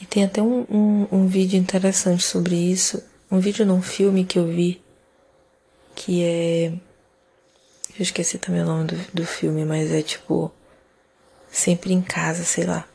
E 0.00 0.06
tem 0.06 0.24
até 0.24 0.40
um, 0.40 0.64
um, 0.70 1.08
um 1.10 1.26
vídeo 1.26 1.58
interessante 1.58 2.22
sobre 2.22 2.54
isso. 2.54 3.02
Um 3.30 3.40
vídeo 3.40 3.66
num 3.66 3.82
filme 3.82 4.24
que 4.24 4.38
eu 4.38 4.46
vi, 4.46 4.80
que 5.94 6.22
é. 6.22 6.72
Eu 7.98 8.02
esqueci 8.02 8.38
também 8.38 8.62
o 8.62 8.66
nome 8.66 8.84
do, 8.84 8.96
do 9.12 9.26
filme, 9.26 9.64
mas 9.64 9.90
é 9.90 10.02
tipo. 10.02 10.52
Sempre 11.50 11.92
em 11.92 12.00
casa, 12.00 12.44
sei 12.44 12.64
lá 12.64 12.86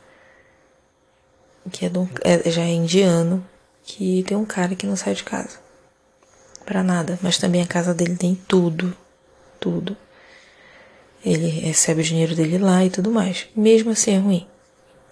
que 1.68 1.86
é, 1.86 1.88
do, 1.88 2.08
é, 2.22 2.50
já 2.50 2.62
é 2.62 2.72
indiano, 2.72 3.44
que 3.82 4.22
tem 4.24 4.36
um 4.36 4.44
cara 4.44 4.74
que 4.74 4.86
não 4.86 4.96
sai 4.96 5.14
de 5.14 5.24
casa. 5.24 5.58
Para 6.64 6.82
nada. 6.82 7.18
Mas 7.22 7.38
também 7.38 7.62
a 7.62 7.66
casa 7.66 7.94
dele 7.94 8.16
tem 8.16 8.34
tudo. 8.34 8.96
Tudo. 9.58 9.96
Ele 11.24 11.48
recebe 11.48 12.00
o 12.00 12.04
dinheiro 12.04 12.34
dele 12.34 12.58
lá 12.58 12.84
e 12.84 12.90
tudo 12.90 13.10
mais. 13.10 13.46
Mesmo 13.56 13.90
assim 13.90 14.12
é 14.14 14.18
ruim. 14.18 14.46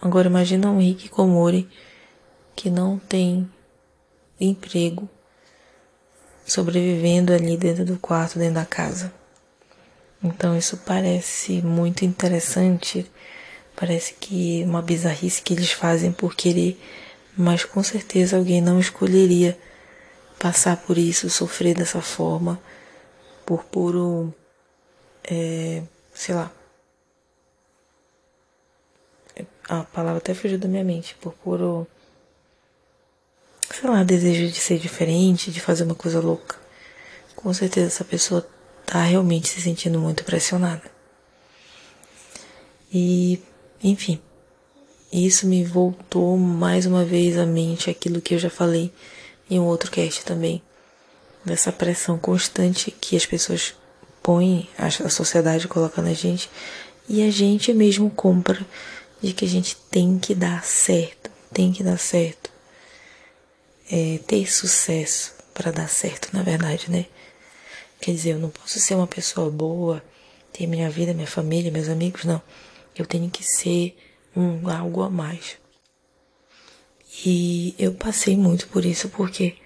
Agora 0.01 0.29
imagina 0.29 0.71
um 0.71 0.79
Rick 0.79 1.09
Komori 1.09 1.69
que 2.55 2.71
não 2.71 2.99
tem 2.99 3.49
emprego, 4.41 5.09
sobrevivendo 6.47 7.33
ali 7.33 7.57
dentro 7.57 7.85
do 7.85 7.99
quarto, 7.99 8.39
dentro 8.39 8.55
da 8.55 8.65
casa. 8.65 9.13
Então 10.23 10.57
isso 10.57 10.77
parece 10.79 11.63
muito 11.63 12.05
interessante 12.05 13.11
Parece 13.77 14.15
que 14.15 14.65
uma 14.65 14.81
bizarrice 14.81 15.43
que 15.43 15.53
eles 15.53 15.71
fazem 15.71 16.11
por 16.11 16.35
querer, 16.35 16.81
mas 17.37 17.63
com 17.63 17.83
certeza 17.83 18.39
alguém 18.39 18.63
não 18.63 18.81
escolheria 18.81 19.57
passar 20.39 20.79
por 20.79 20.97
isso, 20.97 21.29
sofrer 21.29 21.75
dessa 21.75 22.01
forma, 22.01 22.59
por 23.45 23.65
puro. 23.65 24.35
É, 25.23 25.83
sei 26.15 26.35
lá. 26.35 26.51
A 29.69 29.83
palavra 29.85 30.19
até 30.19 30.33
fugiu 30.33 30.59
da 30.59 30.69
minha 30.69 30.85
mente, 30.85 31.15
por 31.21 31.35
puro. 31.35 31.87
Sei 33.71 33.91
lá, 33.91 34.03
desejo 34.03 34.51
de 34.51 34.59
ser 34.59 34.79
diferente, 34.79 35.51
de 35.51 35.61
fazer 35.61 35.85
uma 35.85 35.95
coisa 35.95 36.21
louca. 36.21 36.57
Com 37.35 37.53
certeza 37.53 37.89
essa 37.89 38.05
pessoa 38.05 38.49
tá 38.87 39.03
realmente 39.03 39.49
se 39.49 39.61
sentindo 39.61 39.99
muito 39.99 40.25
pressionada. 40.25 40.91
E 42.93 43.43
enfim, 43.83 44.21
isso 45.13 45.47
me 45.47 45.65
voltou 45.65 46.37
mais 46.37 46.87
uma 46.87 47.05
vez 47.05 47.39
à 47.39 47.47
mente 47.47 47.89
aquilo 47.89 48.21
que 48.21 48.35
eu 48.35 48.39
já 48.39 48.51
falei 48.51 48.93
em 49.49 49.59
um 49.59 49.65
outro 49.65 49.91
cast 49.91 50.25
também, 50.25 50.61
dessa 51.45 51.71
pressão 51.71 52.19
constante 52.19 52.91
que 52.91 53.17
as 53.17 53.25
pessoas 53.25 53.75
põem, 54.23 54.69
a 54.77 54.91
sociedade 55.09 55.69
coloca 55.69 56.03
na 56.03 56.13
gente, 56.13 56.51
e 57.09 57.23
a 57.23 57.31
gente 57.31 57.73
mesmo 57.73 58.11
compra 58.11 58.67
de 59.23 59.33
que 59.33 59.45
a 59.45 59.49
gente 59.49 59.77
tem 59.91 60.19
que 60.19 60.35
dar 60.35 60.65
certo, 60.65 61.31
tem 61.53 61.73
que 61.73 61.83
dar 61.83 61.99
certo. 61.99 62.51
É, 63.89 64.19
ter 64.27 64.51
sucesso 64.51 65.33
para 65.55 65.71
dar 65.71 65.89
certo, 65.89 66.31
na 66.33 66.43
verdade, 66.43 66.91
né? 66.91 67.07
Quer 68.01 68.11
dizer, 68.11 68.31
eu 68.31 68.39
não 68.39 68.51
posso 68.51 68.81
ser 68.81 68.97
uma 68.97 69.07
pessoa 69.07 69.49
boa, 69.49 70.03
ter 70.53 70.67
minha 70.67 70.91
vida, 70.91 71.15
minha 71.15 71.27
família, 71.27 71.71
meus 71.71 71.89
amigos, 71.89 72.25
não. 72.25 72.43
Eu 72.97 73.07
tenho 73.07 73.31
que 73.31 73.45
ser 73.45 73.97
um 74.35 74.69
algo 74.69 75.03
a 75.03 75.11
mais. 75.11 75.59
E 77.25 77.75
eu 77.79 77.95
passei 77.95 78.37
muito 78.37 78.69
por 78.69 78.85
isso 78.85 79.09
porque 79.09 79.57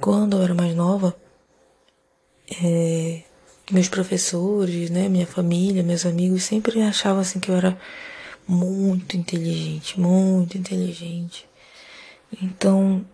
quando 0.00 0.36
eu 0.36 0.42
era 0.42 0.54
mais 0.54 0.74
nova, 0.74 1.16
é, 2.62 3.22
meus 3.70 3.88
professores, 3.88 4.90
né, 4.90 5.08
minha 5.08 5.26
família, 5.26 5.82
meus 5.82 6.06
amigos 6.06 6.44
sempre 6.44 6.80
achavam 6.82 7.20
assim 7.20 7.40
que 7.40 7.50
eu 7.50 7.56
era 7.56 7.78
muito 8.46 9.16
inteligente, 9.16 9.98
muito 9.98 10.56
inteligente. 10.56 11.48
Então 12.42 13.04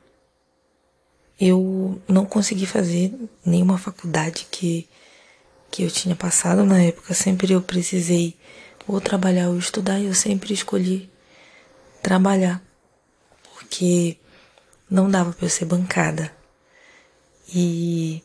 eu 1.40 2.00
não 2.08 2.24
consegui 2.24 2.66
fazer 2.66 3.12
nenhuma 3.44 3.78
faculdade 3.78 4.46
que 4.50 4.88
que 5.70 5.82
eu 5.82 5.90
tinha 5.90 6.14
passado 6.14 6.64
na 6.64 6.80
época, 6.80 7.12
sempre 7.12 7.52
eu 7.52 7.60
precisei 7.60 8.36
ou 8.86 9.00
trabalhar 9.00 9.48
ou 9.48 9.58
estudar, 9.58 10.00
eu 10.00 10.14
sempre 10.14 10.54
escolhi 10.54 11.10
trabalhar, 12.02 12.62
porque 13.54 14.16
não 14.88 15.10
dava 15.10 15.32
para 15.32 15.46
eu 15.46 15.50
ser 15.50 15.64
bancada. 15.64 16.30
E 17.52 18.22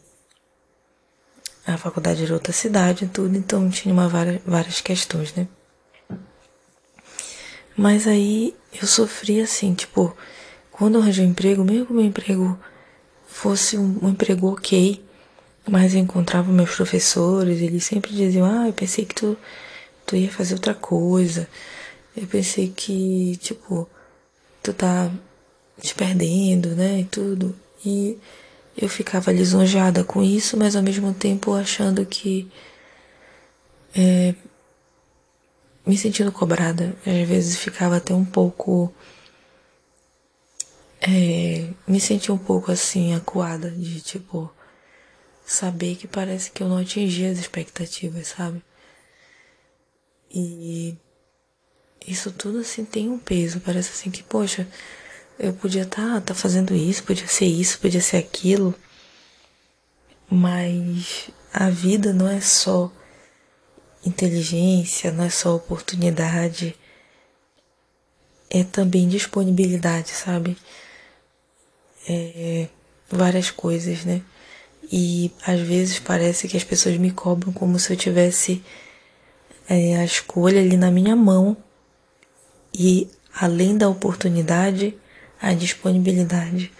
a 1.65 1.77
faculdade 1.77 2.23
era 2.23 2.33
outra 2.33 2.53
cidade 2.53 3.05
e 3.05 3.07
tudo, 3.07 3.37
então 3.37 3.69
tinha 3.69 3.93
uma 3.93 4.07
várias, 4.07 4.41
várias 4.45 4.81
questões, 4.81 5.33
né? 5.33 5.47
Mas 7.75 8.07
aí 8.07 8.55
eu 8.79 8.87
sofri 8.87 9.41
assim, 9.41 9.73
tipo, 9.73 10.15
quando 10.71 10.95
eu 10.95 11.01
arranjei 11.01 11.25
um 11.25 11.29
emprego, 11.29 11.63
mesmo 11.63 11.85
que 11.85 11.91
o 11.91 11.95
meu 11.95 12.05
emprego 12.05 12.59
fosse 13.27 13.77
um, 13.77 13.99
um 14.03 14.09
emprego 14.09 14.51
ok, 14.51 15.03
mas 15.69 15.93
eu 15.93 15.99
encontrava 15.99 16.51
meus 16.51 16.75
professores, 16.75 17.61
eles 17.61 17.83
sempre 17.83 18.11
diziam, 18.13 18.45
ah, 18.45 18.67
eu 18.67 18.73
pensei 18.73 19.05
que 19.05 19.15
tu, 19.15 19.37
tu 20.11 20.17
ia 20.17 20.29
fazer 20.29 20.55
outra 20.55 20.73
coisa. 20.73 21.47
Eu 22.15 22.27
pensei 22.27 22.69
que, 22.69 23.37
tipo, 23.37 23.89
tu 24.61 24.73
tá 24.73 25.09
te 25.79 25.95
perdendo, 25.95 26.75
né, 26.75 26.99
e 26.99 27.05
tudo. 27.05 27.55
E 27.85 28.17
eu 28.77 28.89
ficava 28.89 29.31
lisonjeada 29.31 30.03
com 30.03 30.21
isso, 30.21 30.57
mas 30.57 30.75
ao 30.75 30.83
mesmo 30.83 31.13
tempo 31.13 31.53
achando 31.53 32.05
que. 32.05 32.51
É, 33.95 34.35
me 35.85 35.97
sentindo 35.97 36.31
cobrada. 36.31 36.93
Às 37.05 37.27
vezes 37.27 37.57
ficava 37.57 37.95
até 37.97 38.13
um 38.13 38.25
pouco. 38.25 38.93
É, 40.99 41.69
me 41.87 41.99
senti 42.01 42.31
um 42.31 42.37
pouco 42.37 42.71
assim, 42.71 43.13
acuada, 43.13 43.71
de 43.71 44.01
tipo. 44.01 44.51
Saber 45.45 45.95
que 45.95 46.07
parece 46.07 46.51
que 46.51 46.63
eu 46.63 46.69
não 46.69 46.77
atingi 46.77 47.25
as 47.25 47.39
expectativas, 47.39 48.27
sabe? 48.27 48.61
E. 50.33 50.97
Isso 52.07 52.31
tudo 52.31 52.59
assim 52.59 52.83
tem 52.83 53.09
um 53.09 53.19
peso. 53.19 53.59
Parece 53.59 53.91
assim 53.91 54.09
que, 54.09 54.23
poxa, 54.23 54.67
eu 55.37 55.53
podia 55.53 55.83
estar 55.83 56.15
tá, 56.15 56.21
tá 56.21 56.33
fazendo 56.33 56.75
isso, 56.75 57.03
podia 57.03 57.27
ser 57.27 57.45
isso, 57.45 57.79
podia 57.79 58.01
ser 58.01 58.17
aquilo. 58.17 58.73
Mas 60.29 61.29
a 61.53 61.69
vida 61.69 62.13
não 62.13 62.27
é 62.27 62.39
só 62.41 62.91
inteligência, 64.05 65.11
não 65.11 65.25
é 65.25 65.29
só 65.29 65.55
oportunidade, 65.55 66.75
é 68.49 68.63
também 68.63 69.07
disponibilidade, 69.07 70.09
sabe? 70.09 70.57
É, 72.07 72.67
várias 73.09 73.51
coisas, 73.51 74.03
né? 74.05 74.21
E 74.91 75.31
às 75.45 75.59
vezes 75.61 75.99
parece 75.99 76.47
que 76.47 76.57
as 76.57 76.63
pessoas 76.63 76.97
me 76.97 77.11
cobram 77.11 77.53
como 77.53 77.79
se 77.79 77.93
eu 77.93 77.97
tivesse 77.97 78.63
é, 79.69 79.97
a 79.97 80.03
escolha 80.03 80.61
ali 80.61 80.77
na 80.77 80.91
minha 80.91 81.15
mão 81.15 81.55
e 82.73 83.09
além 83.33 83.77
da 83.77 83.89
oportunidade, 83.89 84.97
a 85.41 85.53
disponibilidade 85.53 86.71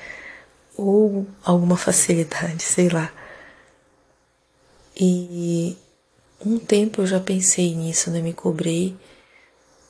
ou 0.77 1.27
alguma 1.43 1.77
facilidade, 1.77 2.63
sei 2.63 2.89
lá. 2.89 3.11
E 4.95 5.77
um 6.45 6.57
tempo 6.57 7.01
eu 7.01 7.07
já 7.07 7.19
pensei 7.19 7.75
nisso, 7.75 8.09
né? 8.11 8.21
Me 8.21 8.33
cobrei. 8.33 8.95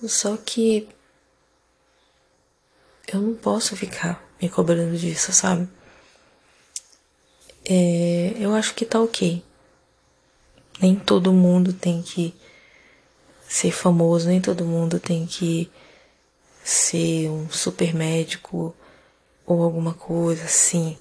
Só 0.07 0.37
que 0.37 0.87
eu 3.07 3.21
não 3.21 3.33
posso 3.35 3.75
ficar 3.75 4.23
me 4.41 4.49
cobrando 4.49 4.97
disso, 4.97 5.31
sabe? 5.31 5.67
É, 7.65 8.33
eu 8.37 8.53
acho 8.55 8.73
que 8.73 8.85
tá 8.85 8.99
ok. 8.99 9.43
Nem 10.81 10.95
todo 10.95 11.31
mundo 11.31 11.73
tem 11.73 12.01
que 12.01 12.33
ser 13.51 13.71
famoso, 13.73 14.29
nem 14.29 14.39
todo 14.39 14.63
mundo 14.63 14.97
tem 14.97 15.25
que 15.25 15.69
ser 16.63 17.29
um 17.29 17.49
super 17.49 17.93
médico 17.93 18.73
ou 19.45 19.61
alguma 19.61 19.93
coisa 19.93 20.45
assim, 20.45 20.97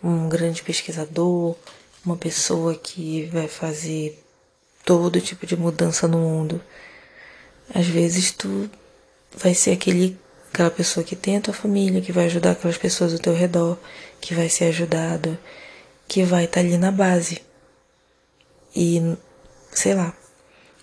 um 0.00 0.28
grande 0.28 0.62
pesquisador, 0.62 1.56
uma 2.06 2.16
pessoa 2.16 2.76
que 2.76 3.24
vai 3.32 3.48
fazer 3.48 4.22
todo 4.84 5.20
tipo 5.20 5.44
de 5.46 5.56
mudança 5.56 6.06
no 6.06 6.18
mundo. 6.18 6.62
Às 7.74 7.86
vezes 7.88 8.30
tu 8.30 8.70
vai 9.36 9.52
ser 9.52 9.72
aquele 9.72 10.16
aquela 10.52 10.70
pessoa 10.70 11.02
que 11.02 11.16
tem 11.16 11.38
a 11.38 11.40
tua 11.40 11.54
família, 11.54 12.00
que 12.00 12.12
vai 12.12 12.26
ajudar 12.26 12.52
aquelas 12.52 12.78
pessoas 12.78 13.12
ao 13.12 13.18
teu 13.18 13.34
redor, 13.34 13.76
que 14.20 14.32
vai 14.32 14.48
ser 14.48 14.66
ajudado, 14.66 15.36
que 16.06 16.22
vai 16.22 16.44
estar 16.44 16.60
tá 16.60 16.66
ali 16.66 16.78
na 16.78 16.92
base. 16.92 17.42
E 18.76 19.16
sei 19.72 19.94
lá, 19.94 20.14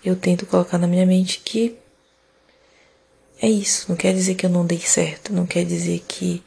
eu 0.04 0.16
tento 0.16 0.46
colocar 0.46 0.78
na 0.78 0.86
minha 0.86 1.06
mente 1.06 1.40
que 1.44 1.78
é 3.40 3.48
isso, 3.48 3.86
não 3.88 3.96
quer 3.96 4.14
dizer 4.14 4.34
que 4.36 4.46
eu 4.46 4.50
não 4.50 4.64
dei 4.64 4.80
certo, 4.80 5.32
não 5.32 5.46
quer 5.46 5.64
dizer 5.64 6.02
que 6.06 6.42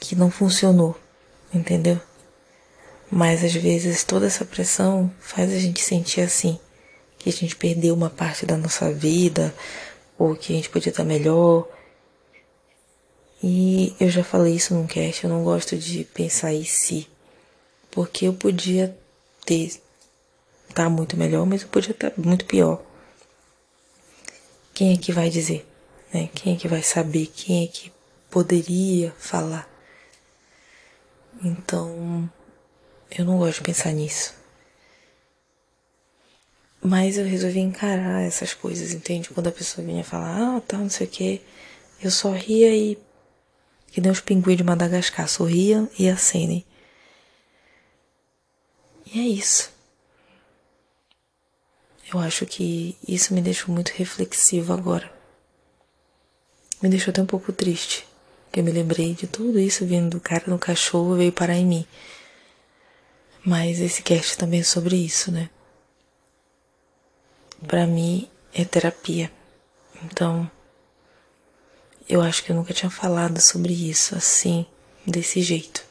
que 0.00 0.14
não 0.14 0.30
funcionou, 0.30 0.96
entendeu? 1.52 2.00
Mas 3.10 3.42
às 3.42 3.52
vezes 3.52 4.04
toda 4.04 4.26
essa 4.26 4.44
pressão 4.44 5.12
faz 5.18 5.52
a 5.52 5.58
gente 5.58 5.82
sentir 5.82 6.20
assim, 6.20 6.58
que 7.18 7.28
a 7.28 7.32
gente 7.32 7.56
perdeu 7.56 7.94
uma 7.94 8.10
parte 8.10 8.46
da 8.46 8.56
nossa 8.56 8.92
vida, 8.92 9.54
ou 10.18 10.36
que 10.36 10.52
a 10.52 10.56
gente 10.56 10.70
podia 10.70 10.90
estar 10.90 11.04
melhor. 11.04 11.66
E 13.42 13.94
eu 14.00 14.10
já 14.10 14.22
falei 14.24 14.54
isso 14.54 14.74
num 14.74 14.86
cast, 14.86 15.24
eu 15.24 15.30
não 15.30 15.44
gosto 15.44 15.76
de 15.76 16.04
pensar 16.04 16.52
em 16.52 16.64
si, 16.64 17.08
porque 17.90 18.26
eu 18.26 18.34
podia 18.34 18.96
ter 19.44 19.80
estar 20.78 20.84
tá 20.84 20.90
muito 20.90 21.16
melhor, 21.16 21.44
mas 21.44 21.62
eu 21.62 21.68
podia 21.68 21.90
estar 21.90 22.10
tá 22.10 22.22
muito 22.22 22.44
pior. 22.44 22.80
Quem 24.72 24.92
é 24.92 24.96
que 24.96 25.12
vai 25.12 25.28
dizer? 25.28 25.66
Né? 26.14 26.30
Quem 26.32 26.54
é 26.54 26.56
que 26.56 26.68
vai 26.68 26.82
saber? 26.82 27.26
Quem 27.26 27.64
é 27.64 27.66
que 27.66 27.92
poderia 28.30 29.12
falar? 29.18 29.68
Então, 31.42 32.30
eu 33.10 33.24
não 33.24 33.38
gosto 33.38 33.58
de 33.58 33.64
pensar 33.64 33.92
nisso. 33.92 34.34
Mas 36.80 37.18
eu 37.18 37.24
resolvi 37.24 37.58
encarar 37.58 38.22
essas 38.22 38.54
coisas, 38.54 38.92
entende? 38.92 39.30
Quando 39.30 39.48
a 39.48 39.52
pessoa 39.52 39.84
vinha 39.84 40.04
falar, 40.04 40.56
ah, 40.56 40.60
tá, 40.60 40.78
não 40.78 40.88
sei 40.88 41.08
o 41.08 41.10
quê, 41.10 41.40
eu 42.00 42.10
só 42.10 42.30
ria 42.30 42.74
e. 42.74 42.96
Que 43.88 44.00
nem 44.00 44.12
os 44.12 44.20
pinguins 44.20 44.58
de 44.58 44.64
Madagascar, 44.64 45.28
sorria 45.28 45.88
e 45.98 46.08
acenem. 46.08 46.64
E 49.06 49.18
é 49.18 49.22
isso. 49.22 49.77
Eu 52.12 52.18
acho 52.18 52.46
que 52.46 52.96
isso 53.06 53.34
me 53.34 53.40
deixou 53.40 53.74
muito 53.74 53.90
reflexivo 53.90 54.72
agora 54.72 55.18
me 56.80 56.88
deixou 56.88 57.10
até 57.10 57.20
um 57.20 57.26
pouco 57.26 57.52
triste. 57.52 58.06
Que 58.50 58.60
eu 58.60 58.64
me 58.64 58.70
lembrei 58.70 59.14
de 59.14 59.26
tudo 59.26 59.58
isso 59.58 59.84
vindo 59.84 60.10
do 60.10 60.20
cara 60.20 60.44
no 60.46 60.58
cachorro 60.58 61.16
veio 61.16 61.32
parar 61.32 61.56
em 61.56 61.66
mim. 61.66 61.86
Mas 63.44 63.80
esse 63.80 64.02
cast 64.02 64.38
também 64.38 64.60
é 64.60 64.64
sobre 64.64 64.96
isso, 64.96 65.30
né? 65.30 65.50
Pra 67.66 67.86
mim 67.86 68.28
é 68.54 68.64
terapia. 68.64 69.30
Então, 70.04 70.50
eu 72.08 72.22
acho 72.22 72.42
que 72.44 72.52
eu 72.52 72.56
nunca 72.56 72.72
tinha 72.72 72.90
falado 72.90 73.40
sobre 73.40 73.72
isso 73.72 74.14
assim, 74.16 74.64
desse 75.06 75.42
jeito. 75.42 75.84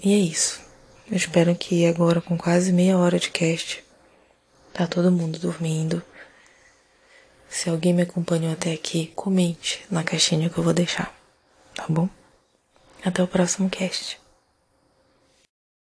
E 0.00 0.12
é 0.12 0.18
isso. 0.18 0.60
Eu 1.10 1.16
espero 1.16 1.54
que 1.56 1.86
agora, 1.86 2.20
com 2.20 2.36
quase 2.36 2.70
meia 2.70 2.98
hora 2.98 3.18
de 3.18 3.30
cast, 3.30 3.82
tá 4.74 4.86
todo 4.86 5.10
mundo 5.10 5.38
dormindo. 5.38 6.02
Se 7.48 7.70
alguém 7.70 7.94
me 7.94 8.02
acompanhou 8.02 8.52
até 8.52 8.74
aqui, 8.74 9.10
comente 9.16 9.86
na 9.90 10.04
caixinha 10.04 10.50
que 10.50 10.58
eu 10.58 10.62
vou 10.62 10.74
deixar, 10.74 11.18
tá 11.74 11.86
bom? 11.88 12.10
Até 13.02 13.22
o 13.22 13.26
próximo 13.26 13.70
cast. 13.70 14.20